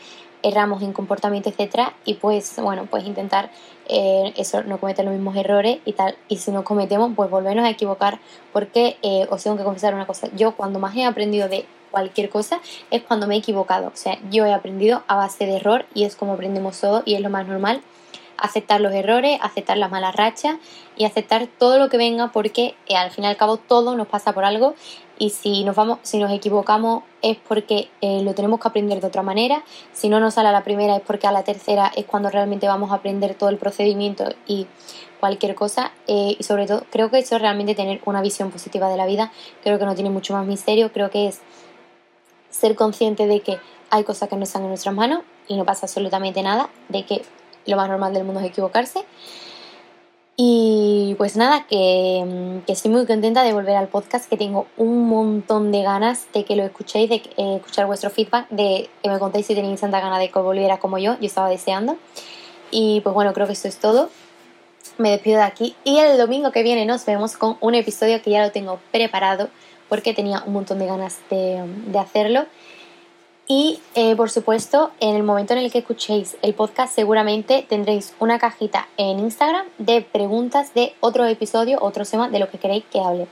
erramos 0.43 0.81
en 0.81 0.93
comportamiento, 0.93 1.49
etcétera, 1.49 1.93
y 2.05 2.15
pues 2.15 2.55
bueno, 2.61 2.87
pues 2.89 3.05
intentar 3.05 3.51
eh, 3.87 4.33
eso, 4.37 4.63
no 4.63 4.79
cometer 4.79 5.05
los 5.05 5.13
mismos 5.13 5.35
errores 5.35 5.79
y 5.85 5.93
tal, 5.93 6.15
y 6.27 6.37
si 6.37 6.51
no 6.51 6.63
cometemos, 6.63 7.11
pues 7.15 7.29
volvernos 7.29 7.65
a 7.65 7.69
equivocar, 7.69 8.19
porque 8.53 8.97
eh, 9.01 9.27
os 9.29 9.43
tengo 9.43 9.57
que 9.57 9.63
confesar 9.63 9.93
una 9.93 10.07
cosa, 10.07 10.27
yo 10.35 10.55
cuando 10.55 10.79
más 10.79 10.95
he 10.95 11.05
aprendido 11.05 11.49
de 11.49 11.65
cualquier 11.91 12.29
cosa 12.29 12.59
es 12.91 13.01
cuando 13.01 13.27
me 13.27 13.35
he 13.35 13.39
equivocado, 13.39 13.87
o 13.87 13.95
sea, 13.95 14.17
yo 14.29 14.45
he 14.45 14.53
aprendido 14.53 15.03
a 15.07 15.15
base 15.15 15.45
de 15.45 15.55
error 15.55 15.85
y 15.93 16.03
es 16.03 16.15
como 16.15 16.33
aprendemos 16.33 16.79
todo 16.79 17.01
y 17.05 17.15
es 17.15 17.21
lo 17.21 17.29
más 17.29 17.47
normal 17.47 17.81
aceptar 18.41 18.81
los 18.81 18.93
errores, 18.93 19.39
aceptar 19.41 19.77
las 19.77 19.91
malas 19.91 20.15
rachas 20.15 20.55
y 20.97 21.05
aceptar 21.05 21.47
todo 21.47 21.77
lo 21.77 21.89
que 21.89 21.97
venga 21.97 22.31
porque 22.31 22.75
eh, 22.87 22.95
al 22.95 23.11
fin 23.11 23.23
y 23.23 23.27
al 23.27 23.37
cabo 23.37 23.57
todo 23.57 23.95
nos 23.95 24.07
pasa 24.07 24.33
por 24.33 24.45
algo 24.45 24.75
y 25.17 25.31
si 25.31 25.63
nos 25.63 25.75
vamos, 25.75 25.99
si 26.01 26.17
nos 26.17 26.31
equivocamos 26.31 27.03
es 27.21 27.37
porque 27.37 27.89
eh, 28.01 28.21
lo 28.23 28.33
tenemos 28.33 28.59
que 28.59 28.67
aprender 28.69 29.01
de 29.01 29.07
otra 29.07 29.21
manera, 29.21 29.63
si 29.91 30.09
no 30.09 30.19
nos 30.19 30.35
sale 30.35 30.49
a 30.49 30.51
la 30.51 30.63
primera 30.63 30.95
es 30.95 31.01
porque 31.01 31.27
a 31.27 31.31
la 31.31 31.43
tercera 31.43 31.91
es 31.95 32.05
cuando 32.05 32.29
realmente 32.29 32.67
vamos 32.67 32.91
a 32.91 32.95
aprender 32.95 33.35
todo 33.35 33.49
el 33.49 33.57
procedimiento 33.57 34.25
y 34.47 34.67
cualquier 35.19 35.55
cosa. 35.55 35.91
Eh, 36.07 36.35
y 36.39 36.43
sobre 36.43 36.65
todo 36.65 36.83
creo 36.89 37.11
que 37.11 37.19
eso 37.19 37.35
es 37.35 37.41
realmente 37.41 37.75
tener 37.75 38.01
una 38.05 38.21
visión 38.21 38.49
positiva 38.49 38.89
de 38.89 38.97
la 38.97 39.05
vida, 39.05 39.31
creo 39.63 39.77
que 39.77 39.85
no 39.85 39.95
tiene 39.95 40.09
mucho 40.09 40.33
más 40.33 40.45
misterio, 40.47 40.91
creo 40.91 41.09
que 41.09 41.27
es 41.27 41.41
ser 42.49 42.75
consciente 42.75 43.27
de 43.27 43.41
que 43.41 43.59
hay 43.89 44.03
cosas 44.03 44.29
que 44.29 44.35
no 44.35 44.43
están 44.43 44.63
en 44.63 44.69
nuestras 44.69 44.95
manos 44.95 45.21
y 45.47 45.57
no 45.57 45.65
pasa 45.65 45.85
absolutamente 45.85 46.41
nada, 46.43 46.69
de 46.89 47.05
que 47.05 47.21
lo 47.65 47.75
más 47.77 47.89
normal 47.89 48.13
del 48.13 48.23
mundo 48.23 48.39
es 48.41 48.47
equivocarse. 48.47 49.05
Y 50.41 51.15
pues 51.17 51.35
nada, 51.35 51.65
que, 51.67 52.23
estoy 52.67 52.91
muy 52.91 53.05
contenta 53.05 53.43
de 53.43 53.51
volver 53.51 53.75
al 53.75 53.89
podcast, 53.89 54.29
que 54.29 54.37
tengo 54.37 54.67
un 54.77 55.09
montón 55.09 55.73
de 55.73 55.83
ganas 55.83 56.27
de 56.33 56.45
que 56.45 56.55
lo 56.55 56.63
escuchéis, 56.63 57.09
de 57.09 57.15
eh, 57.15 57.55
escuchar 57.57 57.87
vuestro 57.87 58.09
feedback, 58.09 58.47
de 58.49 58.89
que 59.03 59.09
me 59.09 59.19
contéis 59.19 59.47
si 59.47 59.53
tenéis 59.53 59.81
tanta 59.81 59.99
gana 59.99 60.17
de 60.17 60.31
que 60.31 60.39
volviera 60.39 60.79
como 60.79 60.97
yo, 60.97 61.19
yo 61.19 61.25
estaba 61.25 61.49
deseando. 61.49 61.97
Y 62.71 63.01
pues 63.01 63.13
bueno, 63.13 63.33
creo 63.33 63.47
que 63.47 63.51
esto 63.51 63.67
es 63.67 63.79
todo. 63.79 64.09
Me 64.97 65.11
despido 65.11 65.39
de 65.39 65.43
aquí 65.43 65.75
y 65.83 65.97
el 65.97 66.17
domingo 66.17 66.53
que 66.53 66.63
viene 66.63 66.85
nos 66.85 67.05
vemos 67.05 67.35
con 67.35 67.57
un 67.59 67.75
episodio 67.75 68.21
que 68.21 68.31
ya 68.31 68.41
lo 68.41 68.53
tengo 68.53 68.79
preparado 68.93 69.49
porque 69.89 70.13
tenía 70.13 70.41
un 70.45 70.53
montón 70.53 70.79
de 70.79 70.85
ganas 70.85 71.17
de, 71.29 71.61
de 71.87 71.99
hacerlo. 71.99 72.45
Y 73.51 73.79
eh, 73.95 74.15
por 74.15 74.29
supuesto, 74.29 74.91
en 74.99 75.15
el 75.15 75.23
momento 75.23 75.53
en 75.53 75.59
el 75.59 75.71
que 75.71 75.79
escuchéis 75.79 76.37
el 76.43 76.53
podcast, 76.53 76.93
seguramente 76.93 77.65
tendréis 77.67 78.13
una 78.19 78.37
cajita 78.37 78.87
en 78.95 79.17
Instagram 79.17 79.65
de 79.79 80.03
preguntas 80.03 80.75
de 80.75 80.93
otro 80.99 81.25
episodio, 81.25 81.79
otro 81.81 82.05
tema 82.05 82.29
de 82.29 82.37
lo 82.37 82.47
que 82.47 82.59
queréis 82.59 82.83
que 82.91 82.99
hable. 82.99 83.25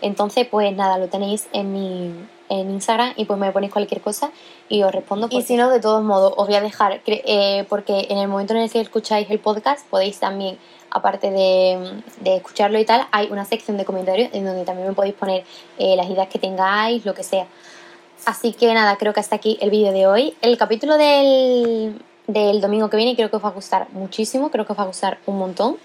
Entonces, 0.00 0.48
pues 0.50 0.74
nada, 0.74 0.98
lo 0.98 1.06
tenéis 1.06 1.46
en 1.52 1.72
mi 1.72 2.12
en 2.48 2.70
Instagram 2.72 3.14
y 3.16 3.24
pues 3.24 3.38
me 3.38 3.52
ponéis 3.52 3.72
cualquier 3.72 4.00
cosa 4.00 4.32
y 4.68 4.82
os 4.82 4.90
respondo. 4.90 5.28
Y 5.30 5.42
si 5.42 5.54
no, 5.54 5.70
de 5.70 5.78
todos 5.78 6.02
modos, 6.02 6.34
os 6.36 6.48
voy 6.48 6.56
a 6.56 6.60
dejar, 6.60 7.00
eh, 7.06 7.64
porque 7.68 8.08
en 8.10 8.18
el 8.18 8.26
momento 8.26 8.54
en 8.54 8.62
el 8.62 8.70
que 8.70 8.80
escucháis 8.80 9.30
el 9.30 9.38
podcast, 9.38 9.86
podéis 9.88 10.18
también, 10.18 10.58
aparte 10.90 11.30
de, 11.30 12.02
de 12.20 12.36
escucharlo 12.36 12.80
y 12.80 12.84
tal, 12.84 13.06
hay 13.12 13.28
una 13.30 13.44
sección 13.44 13.76
de 13.76 13.84
comentarios 13.84 14.28
en 14.32 14.44
donde 14.44 14.64
también 14.64 14.88
me 14.88 14.94
podéis 14.94 15.14
poner 15.14 15.44
eh, 15.78 15.94
las 15.94 16.10
ideas 16.10 16.26
que 16.26 16.40
tengáis, 16.40 17.06
lo 17.06 17.14
que 17.14 17.22
sea. 17.22 17.46
Así 18.24 18.52
que 18.52 18.72
nada, 18.72 18.96
creo 18.96 19.12
que 19.12 19.20
hasta 19.20 19.34
aquí 19.34 19.58
el 19.60 19.70
vídeo 19.70 19.92
de 19.92 20.06
hoy. 20.06 20.34
El 20.42 20.56
capítulo 20.56 20.96
del, 20.96 22.00
domingo 22.60 22.88
que 22.88 22.96
viene 22.96 23.16
creo 23.16 23.30
que 23.30 23.36
os 23.36 23.44
va 23.44 23.48
a 23.48 23.52
gustar 23.52 23.88
muchísimo, 23.92 24.50
creo 24.50 24.64
que 24.64 24.72
os 24.72 24.78
va 24.78 24.84
a 24.84 24.86
gustar 24.86 25.18
un 25.26 25.38
montón. 25.38 25.76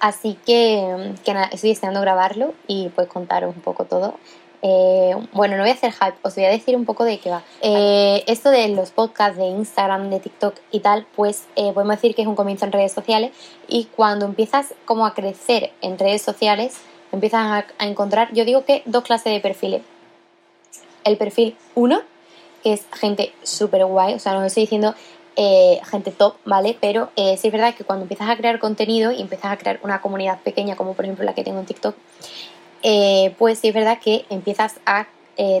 Así 0.00 0.36
que, 0.44 1.14
nada, 1.28 1.48
estoy 1.52 1.70
deseando 1.70 2.00
grabarlo 2.00 2.54
y 2.66 2.88
pues 2.88 3.06
contaros 3.06 3.54
un 3.54 3.62
poco 3.62 3.84
todo. 3.84 4.14
Eh, 4.62 5.14
bueno, 5.32 5.56
no 5.56 5.62
voy 5.62 5.70
a 5.70 5.74
hacer 5.74 5.92
hype, 5.92 6.16
os 6.22 6.34
voy 6.34 6.44
a 6.44 6.50
decir 6.50 6.74
un 6.74 6.84
poco 6.84 7.04
de 7.04 7.18
qué 7.18 7.30
va. 7.30 7.42
Eh, 7.62 8.24
esto 8.26 8.50
de 8.50 8.68
los 8.68 8.90
podcasts 8.90 9.38
de 9.38 9.46
Instagram, 9.46 10.10
de 10.10 10.20
TikTok 10.20 10.56
y 10.72 10.80
tal, 10.80 11.06
pues 11.14 11.44
eh, 11.54 11.72
podemos 11.72 11.96
decir 11.96 12.16
que 12.16 12.22
es 12.22 12.28
un 12.28 12.34
comienzo 12.34 12.64
en 12.66 12.72
redes 12.72 12.92
sociales 12.92 13.30
y 13.68 13.84
cuando 13.96 14.26
empiezas 14.26 14.74
como 14.84 15.06
a 15.06 15.14
crecer 15.14 15.72
en 15.82 15.98
redes 15.98 16.22
sociales, 16.22 16.78
empiezas 17.12 17.64
a 17.78 17.86
encontrar, 17.86 18.32
yo 18.32 18.44
digo 18.44 18.64
que 18.64 18.82
dos 18.86 19.04
clases 19.04 19.32
de 19.32 19.40
perfiles 19.40 19.82
el 21.04 21.16
perfil 21.16 21.56
1, 21.74 22.00
que 22.62 22.72
es 22.72 22.84
gente 22.92 23.32
súper 23.42 23.84
guay, 23.84 24.14
o 24.14 24.18
sea, 24.18 24.34
no 24.34 24.44
estoy 24.44 24.64
diciendo 24.64 24.94
eh, 25.36 25.80
gente 25.88 26.10
top, 26.10 26.34
¿vale? 26.44 26.76
Pero 26.78 27.10
eh, 27.16 27.36
sí 27.38 27.48
es 27.48 27.52
verdad 27.52 27.74
que 27.74 27.84
cuando 27.84 28.02
empiezas 28.02 28.28
a 28.28 28.36
crear 28.36 28.58
contenido 28.58 29.12
y 29.12 29.22
empiezas 29.22 29.52
a 29.52 29.56
crear 29.56 29.80
una 29.82 30.00
comunidad 30.00 30.40
pequeña, 30.40 30.76
como 30.76 30.94
por 30.94 31.04
ejemplo 31.04 31.24
la 31.24 31.34
que 31.34 31.44
tengo 31.44 31.60
en 31.60 31.66
TikTok, 31.66 31.94
eh, 32.82 33.34
pues 33.38 33.58
sí 33.58 33.68
es 33.68 33.74
verdad 33.74 33.98
que 34.00 34.26
empiezas 34.28 34.80
a 34.86 35.06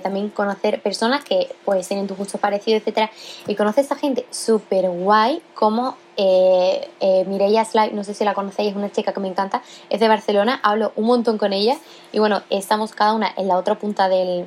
también 0.02 0.28
conocer 0.28 0.82
personas 0.82 1.24
que 1.24 1.48
pues 1.64 1.88
tienen 1.88 2.06
tus 2.06 2.18
gustos 2.18 2.38
parecidos, 2.38 2.82
etcétera, 2.82 3.10
y 3.46 3.54
conoces 3.54 3.90
a 3.90 3.96
gente 3.96 4.26
súper 4.28 4.90
guay 4.90 5.40
como 5.54 5.96
Mireia 6.18 7.64
Slide, 7.64 7.92
no 7.92 8.04
sé 8.04 8.12
si 8.12 8.22
la 8.22 8.34
conocéis, 8.34 8.72
es 8.72 8.76
una 8.76 8.92
chica 8.92 9.14
que 9.14 9.20
me 9.20 9.28
encanta, 9.28 9.62
es 9.88 9.98
de 9.98 10.06
Barcelona, 10.06 10.60
hablo 10.62 10.92
un 10.96 11.06
montón 11.06 11.38
con 11.38 11.54
ella 11.54 11.78
y 12.12 12.18
bueno, 12.18 12.42
estamos 12.50 12.92
cada 12.92 13.14
una 13.14 13.32
en 13.38 13.48
la 13.48 13.56
otra 13.56 13.76
punta 13.76 14.10
del, 14.10 14.44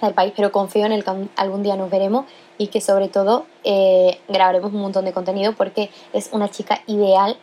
del 0.00 0.14
país, 0.14 0.32
pero 0.36 0.52
confío 0.52 0.86
en 0.86 0.92
el 0.92 1.04
que 1.04 1.12
algún 1.36 1.62
día 1.62 1.76
nos 1.76 1.90
veremos 1.90 2.26
y 2.58 2.68
que 2.68 2.80
sobre 2.80 3.08
todo 3.08 3.46
eh, 3.64 4.20
grabaremos 4.28 4.72
un 4.72 4.80
montón 4.80 5.04
de 5.04 5.12
contenido 5.12 5.52
porque 5.52 5.90
es 6.12 6.30
una 6.32 6.48
chica 6.48 6.82
ideal 6.86 7.36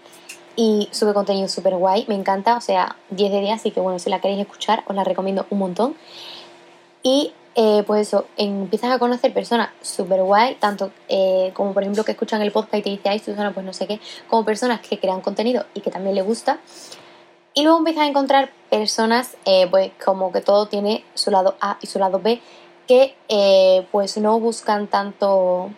y 0.55 0.87
sube 0.91 1.13
contenido 1.13 1.47
súper 1.47 1.75
guay, 1.75 2.05
me 2.07 2.15
encanta, 2.15 2.57
o 2.57 2.61
sea, 2.61 2.95
10 3.09 3.31
de 3.31 3.41
día, 3.41 3.55
así 3.55 3.71
que 3.71 3.79
bueno, 3.79 3.99
si 3.99 4.09
la 4.09 4.21
queréis 4.21 4.39
escuchar 4.41 4.83
os 4.87 4.95
la 4.95 5.03
recomiendo 5.03 5.45
un 5.49 5.59
montón. 5.59 5.95
Y 7.03 7.33
eh, 7.55 7.83
pues 7.87 8.07
eso, 8.07 8.25
empiezas 8.35 8.91
a 8.91 8.99
conocer 8.99 9.33
personas 9.33 9.69
súper 9.81 10.21
guay, 10.23 10.55
tanto 10.55 10.91
eh, 11.07 11.51
como 11.53 11.73
por 11.73 11.83
ejemplo 11.83 12.03
que 12.03 12.11
escuchan 12.11 12.41
el 12.41 12.51
podcast 12.51 12.75
y 12.75 12.81
te 12.81 12.89
dicen, 12.89 13.11
ay 13.11 13.19
Susana, 13.19 13.53
pues 13.53 13.65
no 13.65 13.73
sé 13.73 13.87
qué, 13.87 13.99
como 14.27 14.43
personas 14.43 14.81
que 14.81 14.99
crean 14.99 15.21
contenido 15.21 15.65
y 15.73 15.81
que 15.81 15.91
también 15.91 16.15
les 16.15 16.25
gusta. 16.25 16.59
Y 17.57 17.63
luego 17.63 17.77
empiezas 17.77 18.03
a 18.03 18.07
encontrar 18.07 18.49
personas, 18.69 19.37
eh, 19.45 19.65
pues 19.71 19.91
como 20.03 20.33
que 20.33 20.41
todo 20.41 20.67
tiene 20.67 21.05
su 21.13 21.31
lado 21.31 21.55
A 21.61 21.77
y 21.81 21.87
su 21.87 21.99
lado 21.99 22.19
B, 22.19 22.41
que 22.85 23.15
eh, 23.29 23.87
pues 23.93 24.17
no 24.17 24.39
buscan 24.41 24.87
tanto, 24.87 25.69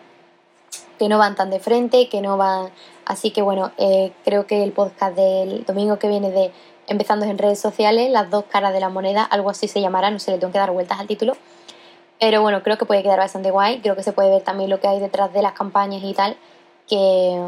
que 0.98 1.08
no 1.08 1.18
van 1.18 1.36
tan 1.36 1.50
de 1.50 1.60
frente, 1.60 2.08
que 2.08 2.20
no 2.20 2.36
van... 2.36 2.70
Así 3.06 3.30
que 3.30 3.42
bueno, 3.42 3.70
eh, 3.78 4.12
creo 4.24 4.46
que 4.46 4.64
el 4.64 4.72
podcast 4.72 5.14
del 5.14 5.64
domingo 5.64 5.98
que 5.98 6.08
viene 6.08 6.30
de 6.30 6.52
Empezando 6.88 7.26
en 7.26 7.36
redes 7.36 7.60
sociales, 7.60 8.10
las 8.10 8.30
dos 8.30 8.44
caras 8.48 8.72
de 8.72 8.80
la 8.80 8.88
moneda, 8.88 9.22
algo 9.22 9.50
así 9.50 9.68
se 9.68 9.82
llamará, 9.82 10.10
no 10.10 10.18
sé, 10.18 10.30
le 10.30 10.38
tengo 10.38 10.54
que 10.54 10.58
dar 10.58 10.70
vueltas 10.70 10.98
al 10.98 11.06
título. 11.06 11.36
Pero 12.18 12.40
bueno, 12.40 12.62
creo 12.62 12.78
que 12.78 12.86
puede 12.86 13.02
quedar 13.02 13.18
bastante 13.18 13.50
guay, 13.50 13.80
creo 13.80 13.94
que 13.94 14.02
se 14.02 14.12
puede 14.12 14.30
ver 14.30 14.42
también 14.42 14.70
lo 14.70 14.80
que 14.80 14.88
hay 14.88 14.98
detrás 14.98 15.30
de 15.34 15.42
las 15.42 15.52
campañas 15.52 16.02
y 16.02 16.14
tal, 16.14 16.36
que, 16.88 17.38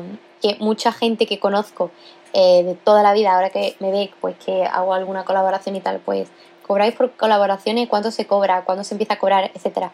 que 0.40 0.56
mucha 0.58 0.92
gente 0.92 1.26
que 1.26 1.38
conozco 1.38 1.90
eh, 2.32 2.62
de 2.62 2.74
toda 2.74 3.02
la 3.02 3.12
vida, 3.12 3.34
ahora 3.34 3.50
que 3.50 3.74
me 3.80 3.90
ve 3.90 4.10
pues 4.20 4.36
que 4.36 4.64
hago 4.64 4.94
alguna 4.94 5.24
colaboración 5.24 5.74
y 5.74 5.80
tal, 5.80 5.98
pues 5.98 6.28
cobráis 6.64 6.94
por 6.94 7.10
colaboraciones, 7.12 7.88
cuánto 7.88 8.12
se 8.12 8.26
cobra, 8.26 8.64
cuándo 8.64 8.84
se 8.84 8.94
empieza 8.94 9.14
a 9.14 9.18
cobrar, 9.18 9.50
etcétera. 9.52 9.90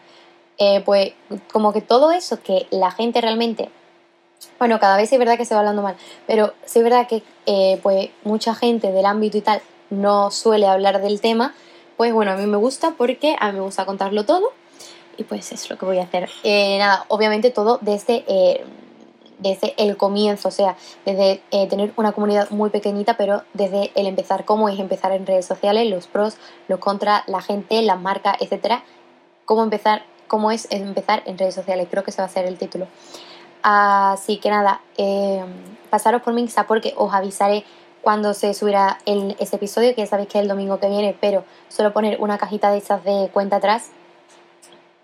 Eh, 0.59 0.81
pues 0.85 1.13
como 1.51 1.73
que 1.73 1.81
todo 1.81 2.11
eso 2.11 2.41
que 2.41 2.67
la 2.69 2.91
gente 2.91 3.21
realmente, 3.21 3.69
bueno, 4.59 4.79
cada 4.79 4.97
vez 4.97 5.11
es 5.11 5.17
verdad 5.17 5.37
que 5.37 5.45
se 5.45 5.55
va 5.55 5.61
hablando 5.61 5.81
mal, 5.81 5.95
pero 6.27 6.53
sí 6.65 6.79
es 6.79 6.83
verdad 6.83 7.07
que 7.07 7.23
eh, 7.47 7.79
pues 7.81 8.09
mucha 8.23 8.53
gente 8.53 8.91
del 8.91 9.05
ámbito 9.07 9.37
y 9.37 9.41
tal 9.41 9.61
no 9.89 10.29
suele 10.29 10.67
hablar 10.67 11.01
del 11.01 11.21
tema, 11.21 11.55
pues 11.95 12.13
bueno, 12.13 12.31
a 12.31 12.35
mí 12.35 12.45
me 12.45 12.57
gusta 12.57 12.93
porque 12.97 13.35
a 13.39 13.51
mí 13.51 13.57
me 13.57 13.63
gusta 13.63 13.85
contarlo 13.85 14.25
todo 14.25 14.51
y 15.17 15.23
pues 15.23 15.51
es 15.51 15.67
lo 15.71 15.77
que 15.79 15.85
voy 15.85 15.97
a 15.97 16.03
hacer. 16.03 16.29
nada, 16.43 17.05
obviamente 17.07 17.49
todo 17.49 17.79
desde 17.81 18.23
desde 19.39 19.73
el 19.77 19.97
comienzo, 19.97 20.47
o 20.47 20.51
sea, 20.51 20.75
desde 21.05 21.41
eh, 21.51 21.67
tener 21.67 21.93
una 21.95 22.11
comunidad 22.11 22.49
muy 22.49 22.69
pequeñita, 22.69 23.17
pero 23.17 23.43
desde 23.53 23.91
el 23.95 24.07
empezar, 24.07 24.45
cómo 24.45 24.69
es 24.69 24.79
empezar 24.79 25.11
en 25.11 25.25
redes 25.25 25.45
sociales, 25.45 25.89
los 25.89 26.07
pros, 26.07 26.37
los 26.67 26.79
contras, 26.79 27.23
la 27.27 27.41
gente, 27.41 27.81
las 27.81 27.99
marcas, 27.99 28.37
etcétera, 28.39 28.83
cómo 29.45 29.63
empezar, 29.63 30.03
cómo 30.27 30.51
es 30.51 30.67
empezar 30.71 31.23
en 31.25 31.37
redes 31.37 31.55
sociales, 31.55 31.87
creo 31.89 32.03
que 32.03 32.11
ese 32.11 32.21
va 32.21 32.25
a 32.27 32.29
ser 32.29 32.45
el 32.45 32.57
título. 32.57 32.87
Así 33.61 34.37
que 34.37 34.49
nada, 34.49 34.81
eh, 34.97 35.43
pasaros 35.89 36.21
por 36.21 36.33
mi 36.33 36.41
Insta 36.41 36.67
porque 36.67 36.93
os 36.95 37.13
avisaré 37.13 37.63
cuando 38.01 38.33
se 38.33 38.53
subirá 38.53 38.99
el, 39.05 39.35
este 39.39 39.57
episodio, 39.57 39.93
que 39.93 40.01
ya 40.01 40.07
sabéis 40.07 40.29
que 40.29 40.37
es 40.37 40.43
el 40.43 40.47
domingo 40.47 40.79
que 40.79 40.87
viene, 40.87 41.15
pero 41.19 41.43
suelo 41.67 41.91
poner 41.93 42.21
una 42.21 42.37
cajita 42.37 42.71
de 42.71 42.77
esas 42.77 43.03
de 43.03 43.29
cuenta 43.33 43.57
atrás 43.57 43.89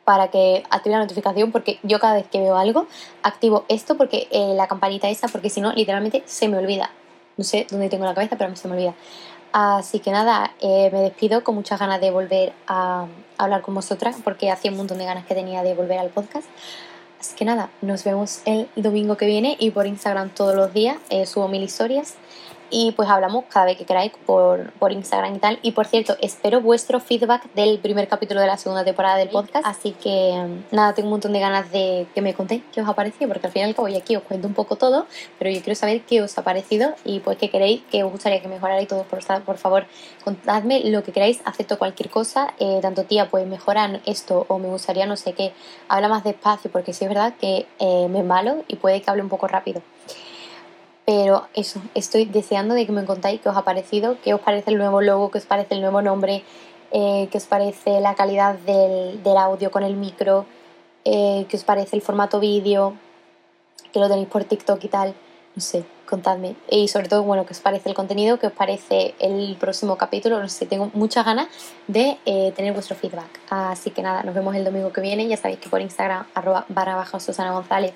para 0.06 0.30
que 0.30 0.64
active 0.70 0.96
la 0.96 1.02
notificación 1.02 1.52
porque 1.52 1.80
yo 1.84 2.00
cada 2.00 2.16
vez 2.16 2.28
que 2.28 2.40
veo 2.40 2.58
algo 2.58 2.88
activo 3.22 3.66
esto 3.70 3.96
porque 3.96 4.28
eh, 4.32 4.54
la 4.56 4.68
campanita 4.68 5.10
esa 5.10 5.28
porque 5.28 5.50
si 5.50 5.62
no 5.62 5.72
literalmente 5.74 6.24
se 6.26 6.48
me 6.48 6.58
olvida. 6.58 6.92
No 7.38 7.44
sé 7.44 7.66
dónde 7.70 7.90
tengo 7.90 8.06
la 8.06 8.14
cabeza 8.14 8.36
pero 8.36 8.48
a 8.48 8.52
mí 8.52 8.58
se 8.58 8.68
me 8.68 8.76
olvida. 8.76 8.94
Así 9.54 10.00
que 10.00 10.12
nada 10.12 10.52
eh, 10.62 10.90
me 10.92 11.02
despido 11.02 11.44
con 11.44 11.56
muchas 11.56 11.80
ganas 11.80 12.02
de 12.02 12.10
volver 12.12 12.54
a, 12.68 13.06
hablar 13.38 13.62
con 13.62 13.76
vosotras 13.76 14.18
porque 14.24 14.52
hacía 14.52 14.72
un 14.72 14.78
montón 14.78 14.98
de 14.98 15.06
ganas 15.06 15.26
que 15.26 15.36
tenía 15.36 15.64
de 15.64 15.74
volver 15.74 16.00
al 16.00 16.10
podcast. 16.10 16.48
Así 17.20 17.36
que 17.36 17.46
nada 17.46 17.70
nos 17.82 18.04
vemos 18.04 18.42
el 18.46 18.68
domingo 18.76 19.16
que 19.16 19.26
viene 19.26 19.56
y 19.60 19.72
por 19.72 19.88
Instagram 19.88 20.30
todos 20.30 20.56
los 20.56 20.74
días 20.74 20.98
eh, 21.10 21.26
subo 21.26 21.48
mil 21.48 21.64
historias 21.64 22.16
y 22.74 22.92
pues 22.94 23.08
hablamos 23.08 23.46
cada 23.50 23.68
vez 23.68 23.78
que 23.78 23.86
queráis 23.86 24.12
por, 24.26 24.72
por, 24.74 24.92
Instagram 24.92 25.36
y 25.36 25.40
tal. 25.40 25.60
Y 25.62 25.72
por 25.74 25.86
cierto, 25.86 26.18
espero 26.20 26.60
vuestro 26.60 27.00
feedback 27.00 27.44
del 27.54 27.78
primer 27.78 28.08
capítulo 28.08 28.42
de 28.42 28.48
la 28.48 28.58
segunda 28.58 28.84
temporada 28.84 29.16
del 29.18 29.30
podcast. 29.30 29.64
Así 29.64 29.92
que 29.92 30.44
nada, 30.72 30.94
tengo 30.96 31.08
un 31.08 31.12
montón 31.12 31.34
de 31.34 31.40
ganas 31.40 31.72
de 31.72 32.08
que 32.16 32.22
me 32.22 32.34
contéis 32.34 32.64
qué 32.74 32.82
os 32.82 32.90
ha 32.90 32.96
parecido, 32.96 33.28
porque 33.28 33.46
al 33.46 33.54
final 33.54 33.76
y 33.78 33.96
al 33.96 34.02
aquí 34.02 34.16
os 34.16 34.24
cuento 34.24 34.48
un 34.48 34.56
poco 34.56 34.76
todo, 34.76 35.06
pero 35.38 35.52
yo 35.52 35.62
quiero 35.62 35.76
saber 35.76 36.02
qué 36.02 36.24
os 36.24 36.36
ha 36.36 36.44
parecido 36.44 36.96
y 37.06 37.20
pues 37.20 37.38
qué 37.38 37.52
queréis, 37.52 37.84
qué 37.92 38.04
os 38.04 38.12
gustaría 38.12 38.42
que 38.42 38.48
mejorara 38.48 38.82
y 38.82 38.88
todo. 38.88 39.04
Por, 39.04 39.20
por 39.44 39.58
favor, 39.58 39.86
contadme 40.24 40.82
lo 40.86 41.04
que 41.04 41.12
queráis, 41.12 41.42
acepto 41.46 41.78
cualquier 41.78 42.10
cosa. 42.10 42.56
Eh, 42.58 42.80
tanto 42.82 43.04
tía, 43.04 43.30
pues 43.30 43.46
mejorar 43.46 44.02
esto 44.08 44.48
o 44.50 44.58
me 44.58 44.68
gustaría 44.68 45.06
no 45.06 45.16
sé 45.16 45.34
qué, 45.34 45.54
habla 45.90 46.08
más 46.08 46.24
despacio, 46.24 46.72
porque 46.72 46.94
sí 46.94 47.06
es 47.06 47.10
verdad 47.10 47.36
que 47.40 47.68
eh, 47.78 48.08
me 48.10 48.24
malo 48.24 48.64
y 48.68 48.78
puede 48.78 49.00
que 49.00 49.12
hable 49.12 49.22
un 49.22 49.30
poco 49.30 49.48
rápido. 49.48 49.84
Pero 51.06 51.48
eso, 51.54 51.82
estoy 51.96 52.26
deseando 52.26 52.76
de 52.76 52.86
que 52.86 52.92
me 52.92 53.04
contáis 53.06 53.42
qué 53.42 53.50
os 53.50 53.58
ha 53.58 53.64
parecido, 53.64 54.18
qué 54.24 54.34
os 54.34 54.40
parece 54.40 54.72
el 54.72 54.78
nuevo 54.78 55.02
logo, 55.02 55.32
qué 55.32 55.40
os 55.40 55.46
parece 55.46 55.76
el 55.76 55.82
nuevo 55.82 56.02
nombre, 56.02 56.44
eh, 56.92 57.28
qué 57.30 57.38
os 57.38 57.46
parece 57.46 58.00
la 58.00 58.16
calidad 58.16 58.56
del, 58.60 59.38
audio 59.38 59.70
con 59.70 59.84
el 59.84 59.96
micro, 59.96 60.46
eh, 61.04 61.46
qué 61.50 61.58
os 61.58 61.64
parece 61.64 61.98
el 61.98 62.02
formato 62.02 62.40
vídeo, 62.40 62.94
que 63.92 64.00
lo 64.00 64.08
tenéis 64.08 64.28
por 64.28 64.46
TikTok 64.46 64.84
y 64.84 64.88
tal. 64.88 65.14
No 65.56 65.62
sé, 65.62 65.84
contadme. 66.08 66.56
Y 66.70 66.88
sobre 66.88 67.08
todo, 67.08 67.22
bueno, 67.24 67.46
qué 67.46 67.54
os 67.54 67.60
parece 67.60 67.90
el 67.90 67.94
contenido, 67.96 68.40
qué 68.40 68.48
os 68.48 68.54
parece 68.54 69.14
el 69.20 69.56
próximo 69.60 69.98
capítulo. 69.98 70.40
No 70.40 70.50
sé, 70.50 70.66
tengo 70.66 70.90
muchas 70.94 71.26
ganas 71.26 71.48
de 71.88 72.18
eh, 72.26 72.54
tener 72.56 72.74
vuestro 72.74 72.96
feedback. 72.96 73.40
Así 73.50 73.92
que 73.92 74.02
nada, 74.02 74.24
nos 74.24 74.34
vemos 74.34 74.56
el 74.56 74.64
domingo 74.64 74.92
que 74.92 75.02
viene. 75.02 75.28
Ya 75.28 75.38
sabéis 75.38 75.60
que 75.60 75.70
por 75.70 75.82
Instagram, 75.82 76.26
arroba 76.34 76.66
barra 76.70 76.96
baja 76.96 77.20
Susana 77.20 77.52
González 77.52 77.94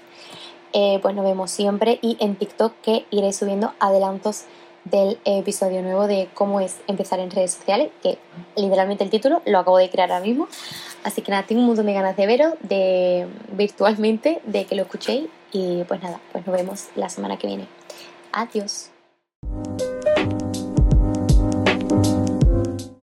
eh, 0.79 0.99
pues 1.01 1.15
nos 1.15 1.25
vemos 1.25 1.49
siempre 1.49 1.97
y 2.03 2.17
en 2.19 2.35
TikTok 2.35 2.71
que 2.83 3.07
iré 3.09 3.33
subiendo 3.33 3.73
adelantos 3.79 4.43
del 4.83 5.17
episodio 5.25 5.81
nuevo 5.81 6.05
de 6.05 6.29
cómo 6.35 6.61
es 6.61 6.75
empezar 6.85 7.17
en 7.17 7.31
redes 7.31 7.53
sociales, 7.53 7.89
que 8.03 8.19
literalmente 8.55 9.03
el 9.03 9.09
título 9.09 9.41
lo 9.47 9.57
acabo 9.57 9.79
de 9.79 9.89
crear 9.89 10.11
ahora 10.11 10.23
mismo. 10.23 10.47
Así 11.03 11.23
que 11.23 11.31
nada, 11.31 11.47
tengo 11.47 11.61
un 11.61 11.67
montón 11.67 11.87
de 11.87 11.93
ganas 11.93 12.15
de 12.15 12.27
veros, 12.27 12.53
de 12.61 13.27
virtualmente, 13.53 14.39
de 14.45 14.65
que 14.65 14.75
lo 14.75 14.83
escuchéis 14.83 15.27
y 15.51 15.83
pues 15.85 15.99
nada, 16.03 16.21
pues 16.31 16.45
nos 16.45 16.55
vemos 16.55 16.89
la 16.95 17.09
semana 17.09 17.37
que 17.37 17.47
viene. 17.47 17.67
Adiós. 18.31 18.91